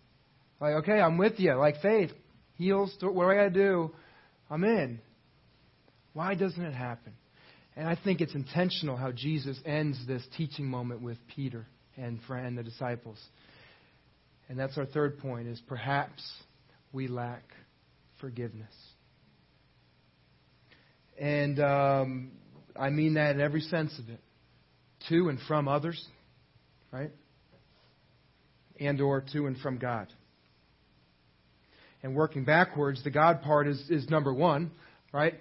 [0.60, 1.54] Like, okay, I'm with you.
[1.54, 2.10] Like faith
[2.56, 2.92] heals.
[3.00, 3.92] What do I got to do?
[4.50, 5.00] I'm in.
[6.12, 7.12] Why doesn't it happen?
[7.76, 12.18] And I think it's intentional how Jesus ends this teaching moment with Peter and
[12.56, 13.18] the disciples.
[14.48, 16.28] And that's our third point is perhaps
[16.92, 17.44] we lack
[18.20, 18.74] forgiveness.
[21.18, 22.32] And um,
[22.74, 24.20] I mean that in every sense of it.
[25.08, 26.04] To and from others,
[26.92, 27.10] right?
[28.78, 30.08] And or to and from God.
[32.02, 34.70] And working backwards, the God part is, is number one,
[35.12, 35.34] right?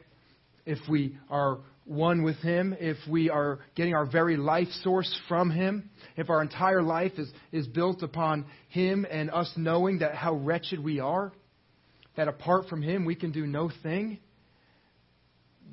[0.65, 5.49] If we are one with Him, if we are getting our very life source from
[5.49, 10.35] Him, if our entire life is, is built upon Him and us knowing that how
[10.35, 11.31] wretched we are,
[12.15, 14.19] that apart from Him we can do no thing,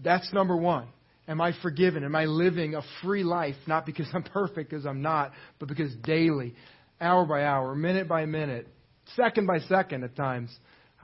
[0.02, 0.88] that's number one.
[1.28, 2.04] Am I forgiven?
[2.04, 3.56] Am I living a free life?
[3.66, 6.54] Not because I'm perfect, because I'm not, but because daily,
[7.00, 8.68] hour by hour, minute by minute,
[9.16, 10.54] second by second at times,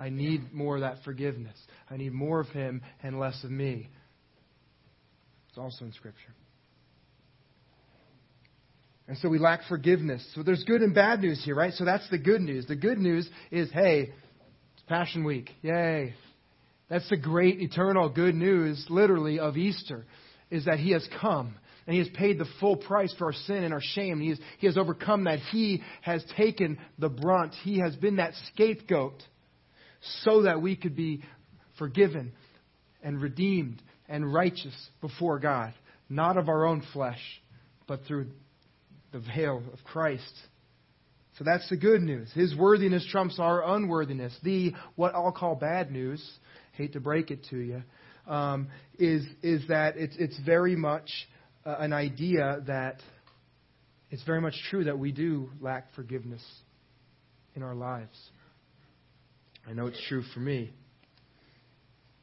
[0.03, 1.57] I need more of that forgiveness.
[1.89, 3.89] I need more of Him and less of me.
[5.49, 6.35] It's also in Scripture.
[9.07, 10.27] And so we lack forgiveness.
[10.35, 11.73] So there's good and bad news here, right?
[11.75, 12.67] So that's the good news.
[12.67, 14.11] The good news is hey,
[14.75, 15.51] it's Passion Week.
[15.63, 16.15] Yay.
[16.89, 20.05] That's the great eternal good news, literally, of Easter,
[20.51, 21.55] is that He has come
[21.87, 24.21] and He has paid the full price for our sin and our shame.
[24.21, 25.39] He has, he has overcome that.
[25.53, 27.55] He has taken the brunt.
[27.63, 29.23] He has been that scapegoat
[30.25, 31.23] so that we could be
[31.79, 32.33] forgiven
[33.03, 35.75] and redeemed and righteous before God,
[36.09, 37.21] not of our own flesh,
[37.87, 38.27] but through
[39.13, 40.33] the veil of Christ.
[41.39, 42.31] So that's the good news.
[42.35, 44.37] His worthiness trumps our unworthiness.
[44.43, 46.23] The, what I'll call bad news,
[46.73, 47.83] hate to break it to you,
[48.27, 51.11] um, is, is that it's, it's very much
[51.65, 53.01] uh, an idea that
[54.11, 56.43] it's very much true that we do lack forgiveness
[57.55, 58.17] in our lives.
[59.69, 60.73] I know it's true for me.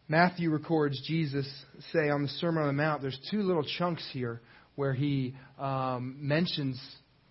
[0.08, 1.48] Matthew records Jesus
[1.94, 4.42] say on the Sermon on the Mount, there's two little chunks here
[4.76, 6.82] where he um, mentions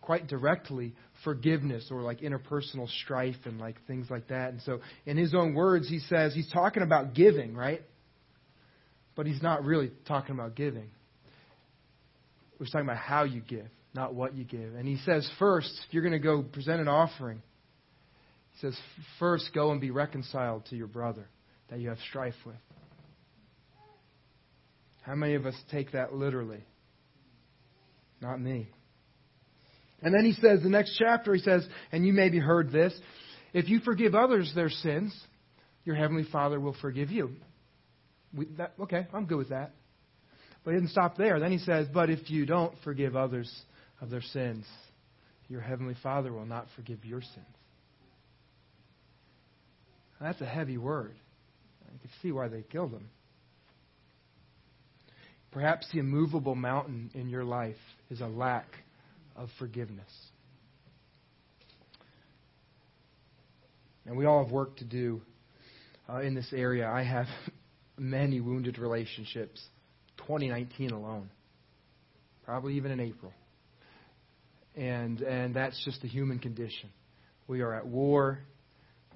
[0.00, 0.94] quite directly
[1.24, 4.50] forgiveness or like interpersonal strife and like things like that.
[4.52, 7.82] And so, in his own words, he says he's talking about giving, right?
[9.16, 10.88] But he's not really talking about giving.
[12.58, 14.74] He's talking about how you give, not what you give.
[14.74, 17.42] And he says, first, if you're going to go present an offering,
[18.58, 18.78] he says,
[19.18, 21.28] first go and be reconciled to your brother.
[21.70, 22.56] that you have strife with?
[25.02, 26.64] How many of us take that literally?
[28.20, 28.68] Not me.
[30.02, 32.98] And then he says, the next chapter, he says, and you maybe heard this
[33.52, 35.18] if you forgive others their sins,
[35.84, 37.30] your heavenly Father will forgive you.
[38.36, 39.72] We, that, okay, I'm good with that.
[40.64, 41.40] But he didn't stop there.
[41.40, 43.50] Then he says, but if you don't forgive others
[44.00, 44.66] of their sins,
[45.48, 47.57] your heavenly Father will not forgive your sins.
[50.20, 51.14] That's a heavy word.
[51.92, 53.08] You can see why they killed him.
[55.50, 57.76] Perhaps the immovable mountain in your life
[58.10, 58.66] is a lack
[59.36, 60.10] of forgiveness.
[64.06, 65.20] And we all have work to do
[66.08, 66.88] uh, in this area.
[66.88, 67.26] I have
[67.98, 69.62] many wounded relationships,
[70.18, 71.30] 2019 alone,
[72.44, 73.32] probably even in April.
[74.76, 76.90] And, and that's just the human condition.
[77.46, 78.40] We are at war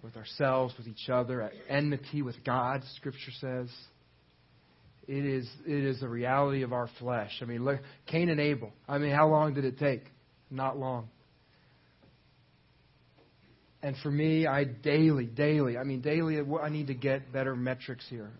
[0.02, 3.68] with ourselves, with each other, at enmity with God, Scripture says.
[5.08, 7.32] It is, it is the reality of our flesh.
[7.40, 8.72] I mean, look, Cain and Abel.
[8.88, 10.04] I mean, how long did it take?
[10.50, 11.08] Not long.
[13.82, 18.04] And for me, I daily, daily, I mean, daily, I need to get better metrics
[18.08, 18.30] here.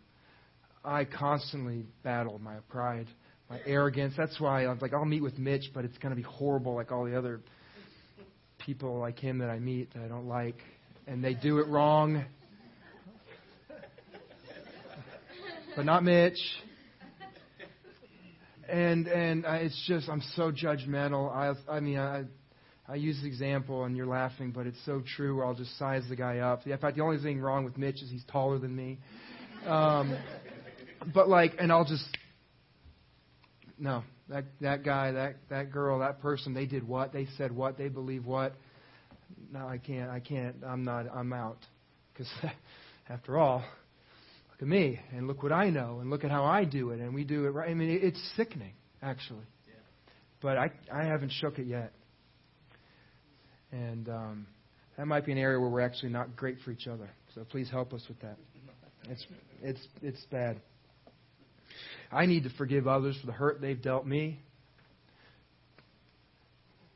[0.85, 3.07] I constantly battle my pride,
[3.51, 4.15] my arrogance.
[4.17, 6.93] That's why I'm like, I'll meet with Mitch, but it's going to be horrible like
[6.93, 7.41] all the other
[8.59, 10.59] people like him that I meet that I don't like.
[11.07, 12.25] And they do it wrong.
[15.75, 16.39] But not Mitch.
[18.69, 21.31] And and I, it's just I'm so judgmental.
[21.31, 22.25] I I mean I
[22.89, 25.37] I use the example and you're laughing, but it's so true.
[25.37, 26.67] Where I'll just size the guy up.
[26.67, 28.99] In fact, the only thing wrong with Mitch is he's taller than me.
[29.67, 30.17] Um,
[31.15, 32.05] but like, and I'll just
[33.79, 36.55] no that that guy, that that girl, that person.
[36.55, 37.13] They did what?
[37.13, 37.79] They said what?
[37.79, 38.55] They believe what?
[39.53, 40.11] No, I can't.
[40.11, 40.57] I can't.
[40.67, 41.07] I'm not.
[41.15, 41.59] I'm out.
[42.13, 42.29] Because
[43.09, 43.59] after all,
[44.51, 47.01] look at me and look what I know and look at how I do it
[47.01, 47.71] and we do it right.
[47.71, 48.73] I mean, it's sickening
[49.03, 49.45] actually.
[49.67, 49.75] Yeah.
[50.41, 51.93] But I I haven't shook it yet.
[53.73, 54.47] And um,
[54.97, 57.09] that might be an area where we're actually not great for each other.
[57.35, 58.37] So please help us with that.
[59.09, 59.27] It's,
[59.63, 60.61] it's, it's bad.
[62.11, 64.39] I need to forgive others for the hurt they've dealt me.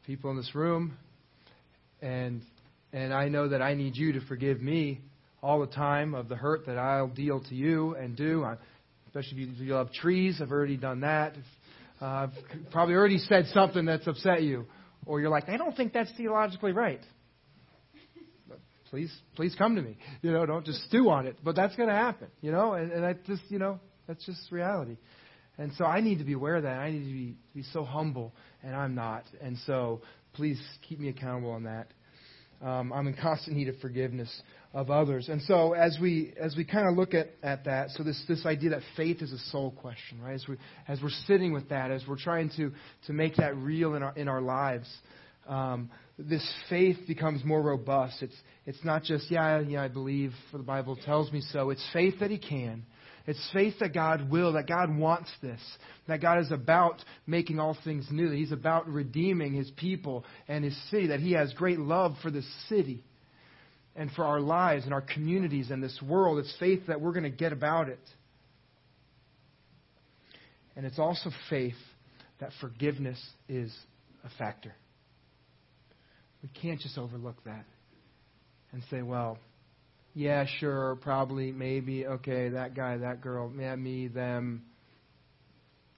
[0.06, 0.96] People in this room.
[2.06, 2.42] And,
[2.92, 5.00] and I know that I need you to forgive me
[5.42, 8.44] all the time of the hurt that I'll deal to you and do.
[8.44, 8.56] I,
[9.08, 11.34] especially if you, love trees, I've already done that.
[12.00, 12.30] Uh, I've
[12.70, 14.66] probably already said something that's upset you.
[15.04, 17.00] Or you're like, I don't think that's theologically right.
[18.90, 19.98] please, please come to me.
[20.22, 21.36] You know, don't just stew on it.
[21.42, 22.28] But that's going to happen.
[22.40, 24.96] You know, and, and I just, you know, that's just reality.
[25.58, 26.78] And so I need to be aware of that.
[26.78, 28.32] I need to be, be so humble,
[28.62, 29.24] and I'm not.
[29.40, 30.02] And so
[30.36, 31.88] please keep me accountable on that.
[32.62, 34.30] Um, I'm in constant need of forgiveness
[34.72, 35.28] of others.
[35.28, 38.46] And so as we as we kind of look at, at that, so this this
[38.46, 40.34] idea that faith is a soul question, right?
[40.34, 40.56] As we
[40.88, 42.72] as we're sitting with that, as we're trying to
[43.06, 44.88] to make that real in our in our lives,
[45.46, 48.22] um, this faith becomes more robust.
[48.22, 51.70] It's it's not just yeah yeah I believe for the Bible tells me so.
[51.70, 52.84] It's faith that He can.
[53.26, 55.60] It's faith that God will, that God wants this,
[56.06, 60.64] that God is about making all things new, that He's about redeeming His people and
[60.64, 63.02] His city, that He has great love for this city
[63.96, 66.38] and for our lives and our communities and this world.
[66.38, 67.98] It's faith that we're going to get about it.
[70.76, 71.74] And it's also faith
[72.38, 73.74] that forgiveness is
[74.22, 74.74] a factor.
[76.42, 77.64] We can't just overlook that
[78.72, 79.38] and say, well,
[80.16, 84.62] yeah, sure, probably, maybe, okay, that guy, that girl, yeah, me, them,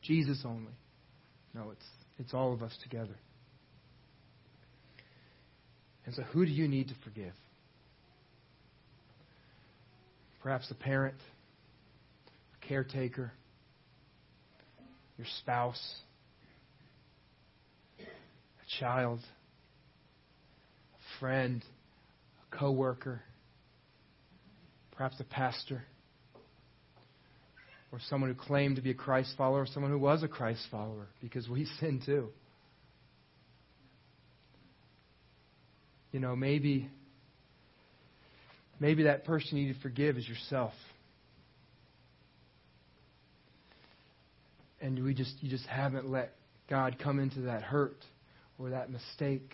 [0.02, 0.72] Jesus only.
[1.54, 1.84] No, it's
[2.18, 3.14] it's all of us together.
[6.04, 7.32] And so who do you need to forgive?
[10.42, 11.14] Perhaps a parent,
[12.60, 13.30] a caretaker,
[15.16, 15.94] your spouse,
[18.00, 19.20] a child,
[20.94, 21.64] a friend,
[22.52, 23.22] a coworker,
[24.98, 25.84] perhaps a pastor,
[27.92, 30.66] or someone who claimed to be a Christ follower, or someone who was a Christ
[30.72, 32.30] follower, because we sin too.
[36.10, 36.90] You know, maybe
[38.80, 40.72] maybe that person you need to forgive is yourself.
[44.80, 46.34] And we just you just haven't let
[46.68, 48.04] God come into that hurt
[48.58, 49.52] or that mistake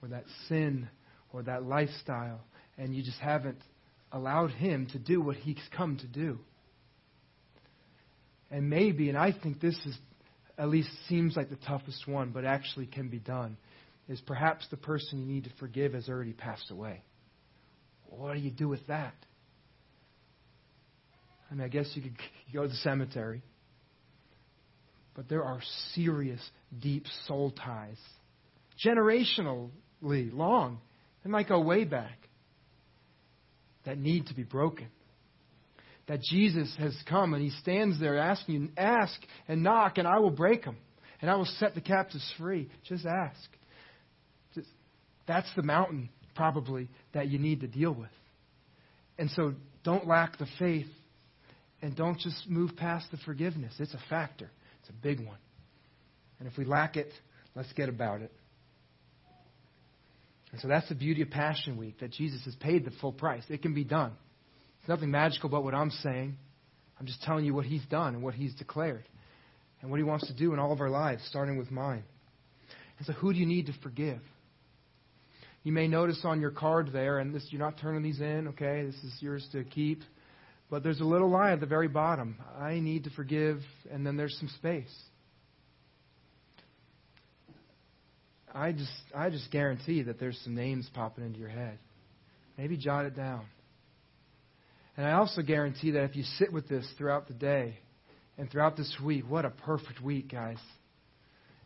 [0.00, 0.88] or that sin
[1.34, 2.40] or that lifestyle
[2.78, 3.58] and you just haven't
[4.12, 6.38] allowed him to do what he's come to do.
[8.50, 9.96] And maybe, and I think this is
[10.58, 13.56] at least seems like the toughest one, but actually can be done,
[14.08, 17.02] is perhaps the person you need to forgive has already passed away.
[18.04, 19.14] What do you do with that?
[21.50, 22.16] I mean, I guess you could
[22.52, 23.42] go to the cemetery.
[25.14, 25.60] But there are
[25.94, 26.40] serious,
[26.78, 27.98] deep soul ties,
[28.84, 29.70] generationally
[30.32, 30.78] long.
[31.24, 32.18] They might go way back,
[33.90, 34.86] that need to be broken.
[36.06, 40.20] That Jesus has come and he stands there asking you, ask and knock, and I
[40.20, 40.76] will break them,
[41.20, 42.70] and I will set the captives free.
[42.88, 43.50] Just ask.
[44.54, 44.68] Just,
[45.26, 48.10] that's the mountain, probably, that you need to deal with.
[49.18, 50.86] And so don't lack the faith
[51.82, 53.74] and don't just move past the forgiveness.
[53.80, 55.38] It's a factor, it's a big one.
[56.38, 57.10] And if we lack it,
[57.56, 58.30] let's get about it.
[60.52, 63.44] And so that's the beauty of Passion Week, that Jesus has paid the full price.
[63.48, 64.12] It can be done.
[64.80, 66.36] There's nothing magical about what I'm saying.
[66.98, 69.04] I'm just telling you what He's done and what He's declared
[69.80, 72.02] and what He wants to do in all of our lives, starting with mine.
[72.98, 74.20] And so, who do you need to forgive?
[75.62, 78.84] You may notice on your card there, and this, you're not turning these in, okay?
[78.84, 80.00] This is yours to keep.
[80.70, 82.36] But there's a little line at the very bottom.
[82.58, 84.94] I need to forgive, and then there's some space.
[88.54, 91.78] I just, I just guarantee that there's some names popping into your head.
[92.58, 93.44] Maybe jot it down.
[94.96, 97.78] And I also guarantee that if you sit with this throughout the day
[98.36, 100.58] and throughout this week, what a perfect week, guys.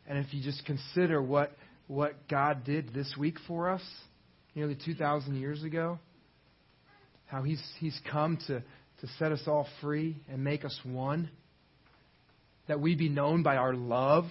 [0.07, 1.53] And if you just consider what,
[1.89, 3.83] what God did this week for us,
[4.55, 5.99] nearly 2,000 years ago,
[7.27, 11.31] how he's, he's come to, to set us all free and make us one,
[12.69, 14.25] that we be known by our love,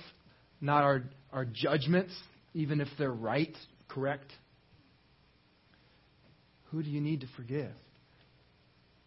[0.62, 2.14] not our, our judgments,
[2.54, 3.56] even if they're right,
[3.88, 4.32] correct.
[6.72, 7.72] Who do you need to forgive?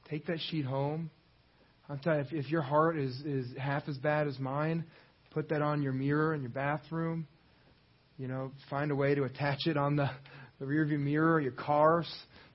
[0.09, 1.11] Take that sheet home.
[1.89, 4.85] I'm telling you, if, if your heart is, is half as bad as mine,
[5.33, 7.27] put that on your mirror in your bathroom.
[8.19, 10.09] You know, find a way to attach it on the,
[10.59, 12.09] the rearview mirror of your cars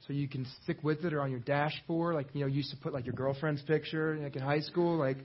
[0.08, 2.16] so you can stick with it or on your dashboard.
[2.16, 4.98] Like, you know, you used to put like your girlfriend's picture like in high school.
[4.98, 5.18] Like,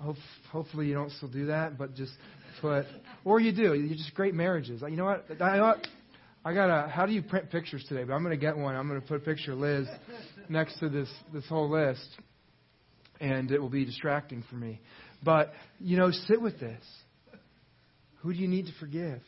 [0.00, 0.16] hope,
[0.50, 2.12] hopefully you don't still do that, but just
[2.60, 2.86] put,
[3.24, 3.74] or you do.
[3.74, 4.82] You're just great marriages.
[4.82, 5.26] You know what?
[5.40, 5.74] I,
[6.44, 8.04] I got a, how do you print pictures today?
[8.04, 8.74] But I'm going to get one.
[8.74, 9.86] I'm going to put a picture of Liz
[10.48, 12.06] next to this, this whole list,
[13.20, 14.80] and it will be distracting for me.
[15.22, 16.82] But, you know, sit with this.
[18.22, 19.20] Who do you need to forgive?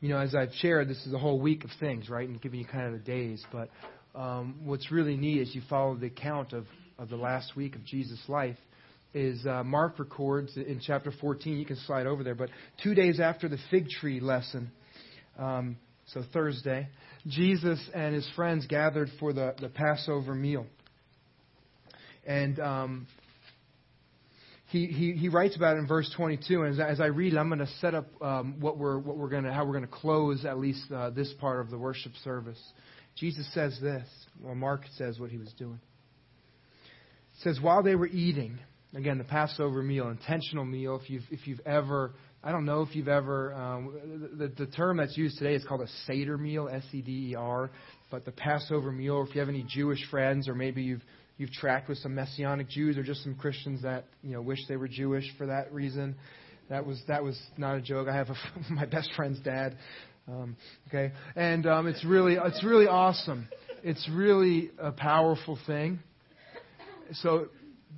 [0.00, 2.58] You know, as I've shared, this is a whole week of things, right, and giving
[2.58, 3.44] you kind of the days.
[3.52, 3.70] But
[4.14, 6.66] um, what's really neat is you follow the account of,
[6.98, 8.56] of the last week of Jesus' life.
[9.14, 11.58] Is uh, Mark records in chapter 14.
[11.58, 12.34] You can slide over there.
[12.34, 12.48] But
[12.82, 14.70] two days after the fig tree lesson,
[15.38, 16.88] um, so Thursday,
[17.26, 20.66] Jesus and his friends gathered for the, the Passover meal.
[22.26, 23.06] And um,
[24.68, 26.62] he, he, he writes about it in verse 22.
[26.62, 29.16] And as, as I read it, I'm going to set up um, what we're, what
[29.16, 32.12] we're to, how we're going to close at least uh, this part of the worship
[32.24, 32.60] service.
[33.16, 34.08] Jesus says this.
[34.40, 35.80] Well, Mark says what he was doing.
[37.34, 38.58] It says, while they were eating,
[38.94, 42.12] again, the Passover meal, intentional meal, if you've, if you've ever
[42.44, 45.82] I don't know if you've ever, um, the, the term that's used today is called
[45.82, 47.70] a Seder meal, S E D E R,
[48.10, 51.02] but the Passover meal, if you have any Jewish friends or maybe you've,
[51.38, 54.76] you've tracked with some Messianic Jews or just some Christians that, you know, wish they
[54.76, 56.16] were Jewish for that reason,
[56.68, 58.08] that was, that was not a joke.
[58.08, 58.34] I have a,
[58.72, 59.76] my best friend's dad.
[60.26, 60.56] Um,
[60.88, 61.12] okay.
[61.36, 63.46] And, um, it's really, it's really awesome.
[63.84, 66.00] It's really a powerful thing.
[67.12, 67.48] So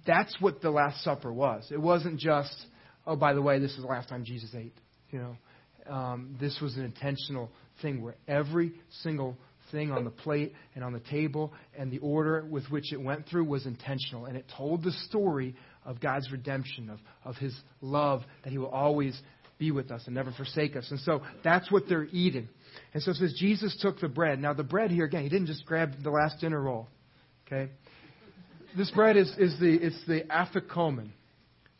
[0.06, 1.68] that's what the Last Supper was.
[1.70, 2.54] It wasn't just,
[3.06, 4.74] oh, by the way, this is the last time Jesus ate.
[5.10, 7.50] You know, um, this was an intentional
[7.82, 9.36] thing where every single
[9.70, 13.26] thing on the plate and on the table and the order with which it went
[13.26, 14.26] through was intentional.
[14.26, 18.68] And it told the story of God's redemption, of, of His love, that He will
[18.68, 19.20] always
[19.58, 20.90] be with us and never forsake us.
[20.90, 22.48] And so that's what they're eating.
[22.92, 24.40] And so it says Jesus took the bread.
[24.40, 26.88] Now, the bread here, again, He didn't just grab the last dinner roll.
[27.46, 27.70] Okay?
[28.76, 31.10] This bread is, is the, it's the afikomen.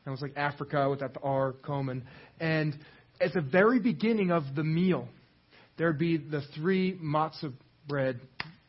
[0.07, 2.03] It was like Africa without the R, Komen.
[2.39, 2.77] And
[3.21, 5.09] at the very beginning of the meal,
[5.77, 7.53] there'd be the three matzah
[7.89, 8.21] bread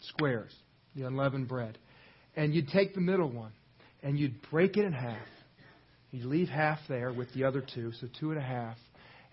[0.01, 0.53] squares,
[0.95, 1.77] the unleavened bread.
[2.35, 3.51] And you'd take the middle one
[4.01, 5.17] and you'd break it in half.
[6.11, 8.77] You'd leave half there with the other two, so two and a half.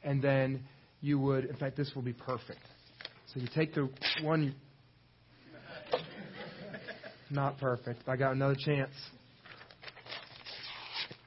[0.03, 0.65] And then
[1.01, 2.61] you would, in fact, this will be perfect.
[3.33, 3.89] So you take the
[4.23, 4.55] one,
[7.33, 8.09] not perfect.
[8.09, 8.93] I got another chance.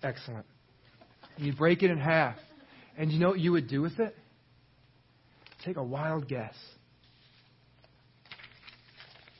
[0.03, 0.45] Excellent.
[1.37, 2.37] You break it in half.
[2.97, 4.15] And you know what you would do with it?
[5.65, 6.53] Take a wild guess.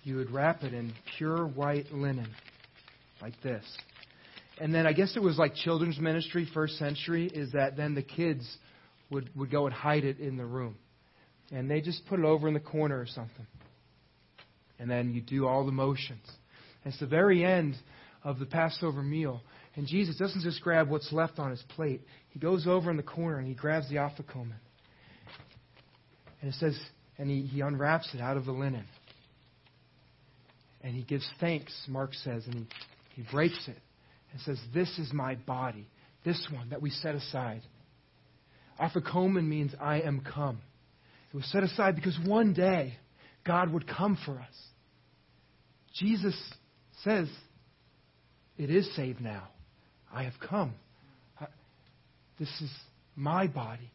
[0.04, 2.28] You would wrap it in pure white linen,
[3.22, 3.64] like this.
[4.60, 8.02] And then I guess it was like children's ministry, first century, is that then the
[8.02, 8.46] kids
[9.10, 10.76] would, would go and hide it in the room.
[11.52, 13.46] And they just put it over in the corner or something.
[14.80, 16.26] And then you do all the motions.
[16.86, 17.76] It's the very end
[18.24, 19.42] of the Passover meal.
[19.76, 22.02] And Jesus doesn't just grab what's left on his plate.
[22.30, 24.54] He goes over in the corner and he grabs the afikomen.
[26.42, 26.80] And it says,
[27.18, 28.86] and he, he unwraps it out of the linen.
[30.82, 33.78] And he gives thanks, Mark says, and he, he breaks it
[34.32, 35.88] and says, This is my body,
[36.24, 37.62] this one that we set aside.
[38.80, 40.60] Afikomen means I am come.
[41.34, 42.98] It was set aside because one day
[43.46, 44.56] God would come for us.
[45.96, 46.36] Jesus
[47.06, 47.30] says,
[48.58, 49.48] It is saved now.
[50.14, 50.74] I have come.
[52.38, 52.70] This is
[53.16, 53.90] my body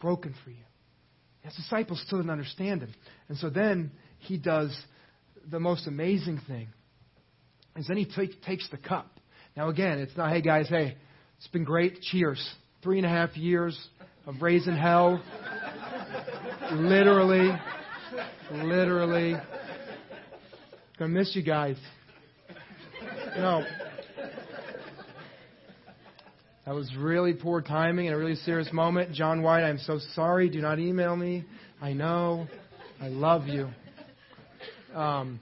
[0.00, 0.56] broken for you.
[1.42, 2.92] His disciples still didn't understand him.
[3.28, 4.76] And so then he does
[5.48, 6.68] the most amazing thing.
[7.76, 9.08] Is then he t- takes the cup.
[9.56, 10.96] Now again, it's not, hey guys, hey,
[11.38, 12.00] it's been great.
[12.00, 12.44] Cheers.
[12.82, 13.78] Three and a half years
[14.26, 15.22] of raising hell.
[16.72, 17.50] literally.
[18.52, 19.36] Literally.
[20.98, 21.76] Gonna miss you guys.
[23.36, 23.64] No.
[26.66, 29.12] That was really poor timing and a really serious moment.
[29.12, 30.48] John White, I'm so sorry.
[30.48, 31.44] Do not email me.
[31.80, 32.46] I know.
[33.00, 33.68] I love you.
[34.94, 35.40] Um,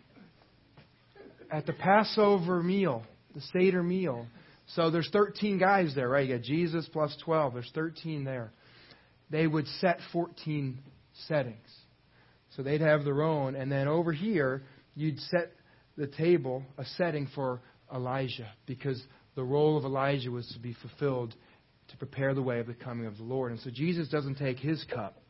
[1.51, 3.03] at the Passover meal,
[3.35, 4.27] the Seder meal,
[4.75, 6.29] so there's 13 guys there, right?
[6.29, 7.55] You got Jesus plus 12.
[7.55, 8.53] There's 13 there.
[9.31, 10.79] They would set 14
[11.27, 11.57] settings.
[12.55, 13.55] So they'd have their own.
[13.55, 14.63] And then over here,
[14.95, 15.53] you'd set
[15.97, 17.61] the table, a setting for
[17.95, 19.03] Elijah, because
[19.35, 21.35] the role of Elijah was to be fulfilled
[21.89, 23.53] to prepare the way of the coming of the Lord.
[23.53, 25.23] And so Jesus doesn't take his cup.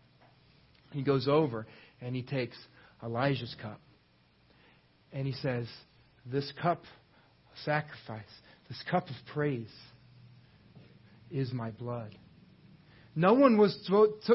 [0.93, 1.67] He goes over
[2.01, 2.57] and he takes
[3.03, 3.81] Elijah's cup.
[5.13, 5.67] And he says,
[6.27, 8.25] This cup of sacrifice,
[8.69, 9.73] this cup of praise
[11.31, 12.17] is my blood.
[13.15, 13.77] No one, was,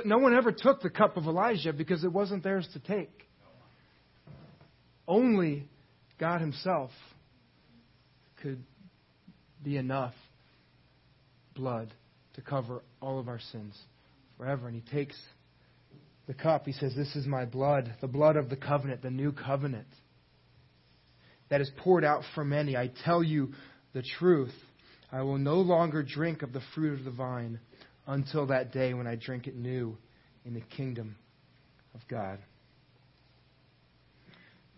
[0.04, 3.28] no one ever took the cup of Elijah because it wasn't theirs to take.
[5.08, 5.70] Only
[6.20, 6.92] God Himself
[8.44, 8.62] could
[9.64, 10.14] be enough
[11.56, 11.94] blood
[12.34, 13.76] to cover all of our sins
[14.38, 14.68] forever.
[14.68, 15.20] And he takes
[16.28, 16.66] the cup.
[16.66, 19.88] He says, This is my blood, the blood of the covenant, the new covenant
[21.50, 22.76] that is poured out for many.
[22.76, 23.54] I tell you
[23.94, 24.54] the truth.
[25.12, 27.60] I will no longer drink of the fruit of the vine
[28.08, 29.98] until that day when I drink it new
[30.44, 31.16] in the kingdom
[31.94, 32.40] of God.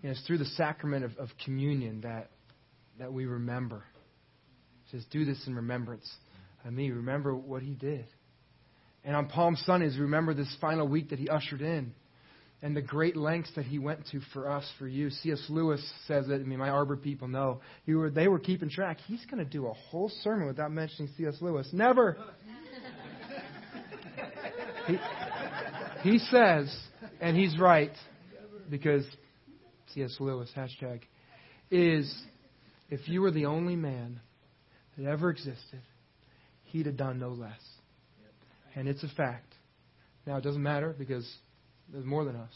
[0.03, 2.29] And it's through the sacrament of, of communion that,
[2.99, 3.83] that we remember
[4.91, 6.09] says, Do this in remembrance
[6.63, 6.91] of me.
[6.91, 8.05] Remember what he did.
[9.03, 11.93] And on Palm Sundays, remember this final week that he ushered in
[12.61, 15.09] and the great lengths that he went to for us, for you.
[15.09, 15.45] C.S.
[15.49, 16.33] Lewis says it.
[16.33, 17.61] I mean, my Arbor people know.
[17.87, 18.97] Were, they were keeping track.
[19.05, 21.35] He's going to do a whole sermon without mentioning C.S.
[21.41, 21.69] Lewis.
[21.73, 22.17] Never!
[24.87, 24.97] he,
[26.01, 26.75] he says,
[27.21, 27.91] and he's right,
[28.69, 29.05] because
[29.93, 30.15] C.S.
[30.19, 31.01] Lewis, hashtag,
[31.69, 32.11] is
[32.89, 34.19] if you were the only man
[34.97, 35.81] that ever existed,
[36.65, 37.59] he'd have done no less.
[38.75, 39.53] And it's a fact.
[40.25, 41.29] Now, it doesn't matter because
[41.91, 42.53] there's more than us.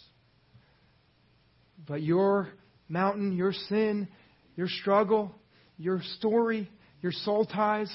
[1.88, 2.50] But your
[2.88, 4.08] mountain, your sin,
[4.56, 5.34] your struggle,
[5.78, 6.70] your story,
[7.02, 7.92] your soul ties,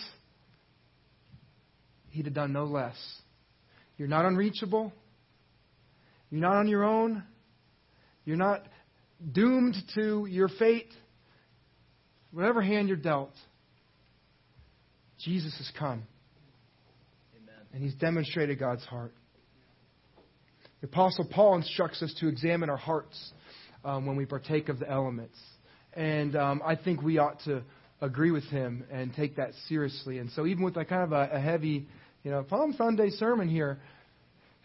[2.10, 2.96] he'd have done no less.
[3.98, 4.92] You're not unreachable.
[6.30, 7.22] You're not on your own.
[8.24, 8.62] You're not
[9.32, 10.90] doomed to your fate.
[12.34, 13.32] Whatever hand you're dealt,
[15.24, 16.02] Jesus has come.
[17.36, 17.54] Amen.
[17.72, 19.12] And he's demonstrated God's heart.
[20.80, 23.32] The Apostle Paul instructs us to examine our hearts
[23.84, 25.38] um, when we partake of the elements.
[25.94, 27.62] And um, I think we ought to
[28.00, 30.18] agree with him and take that seriously.
[30.18, 31.86] And so, even with a kind of a, a heavy,
[32.24, 33.78] you know, Palm Sunday sermon here,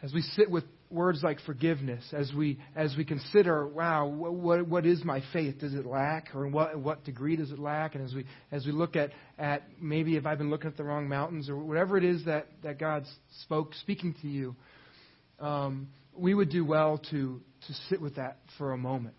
[0.02, 4.86] as we sit with words like forgiveness as we as we consider wow what what
[4.86, 5.60] is my faith?
[5.60, 6.34] Does it lack?
[6.34, 7.96] Or in what what degree does it lack?
[7.96, 10.84] And as we as we look at at maybe if I've been looking at the
[10.84, 13.10] wrong mountains or whatever it is that that God's
[13.44, 14.56] spoke speaking to you
[15.40, 19.16] um, we would do well to to sit with that for a moment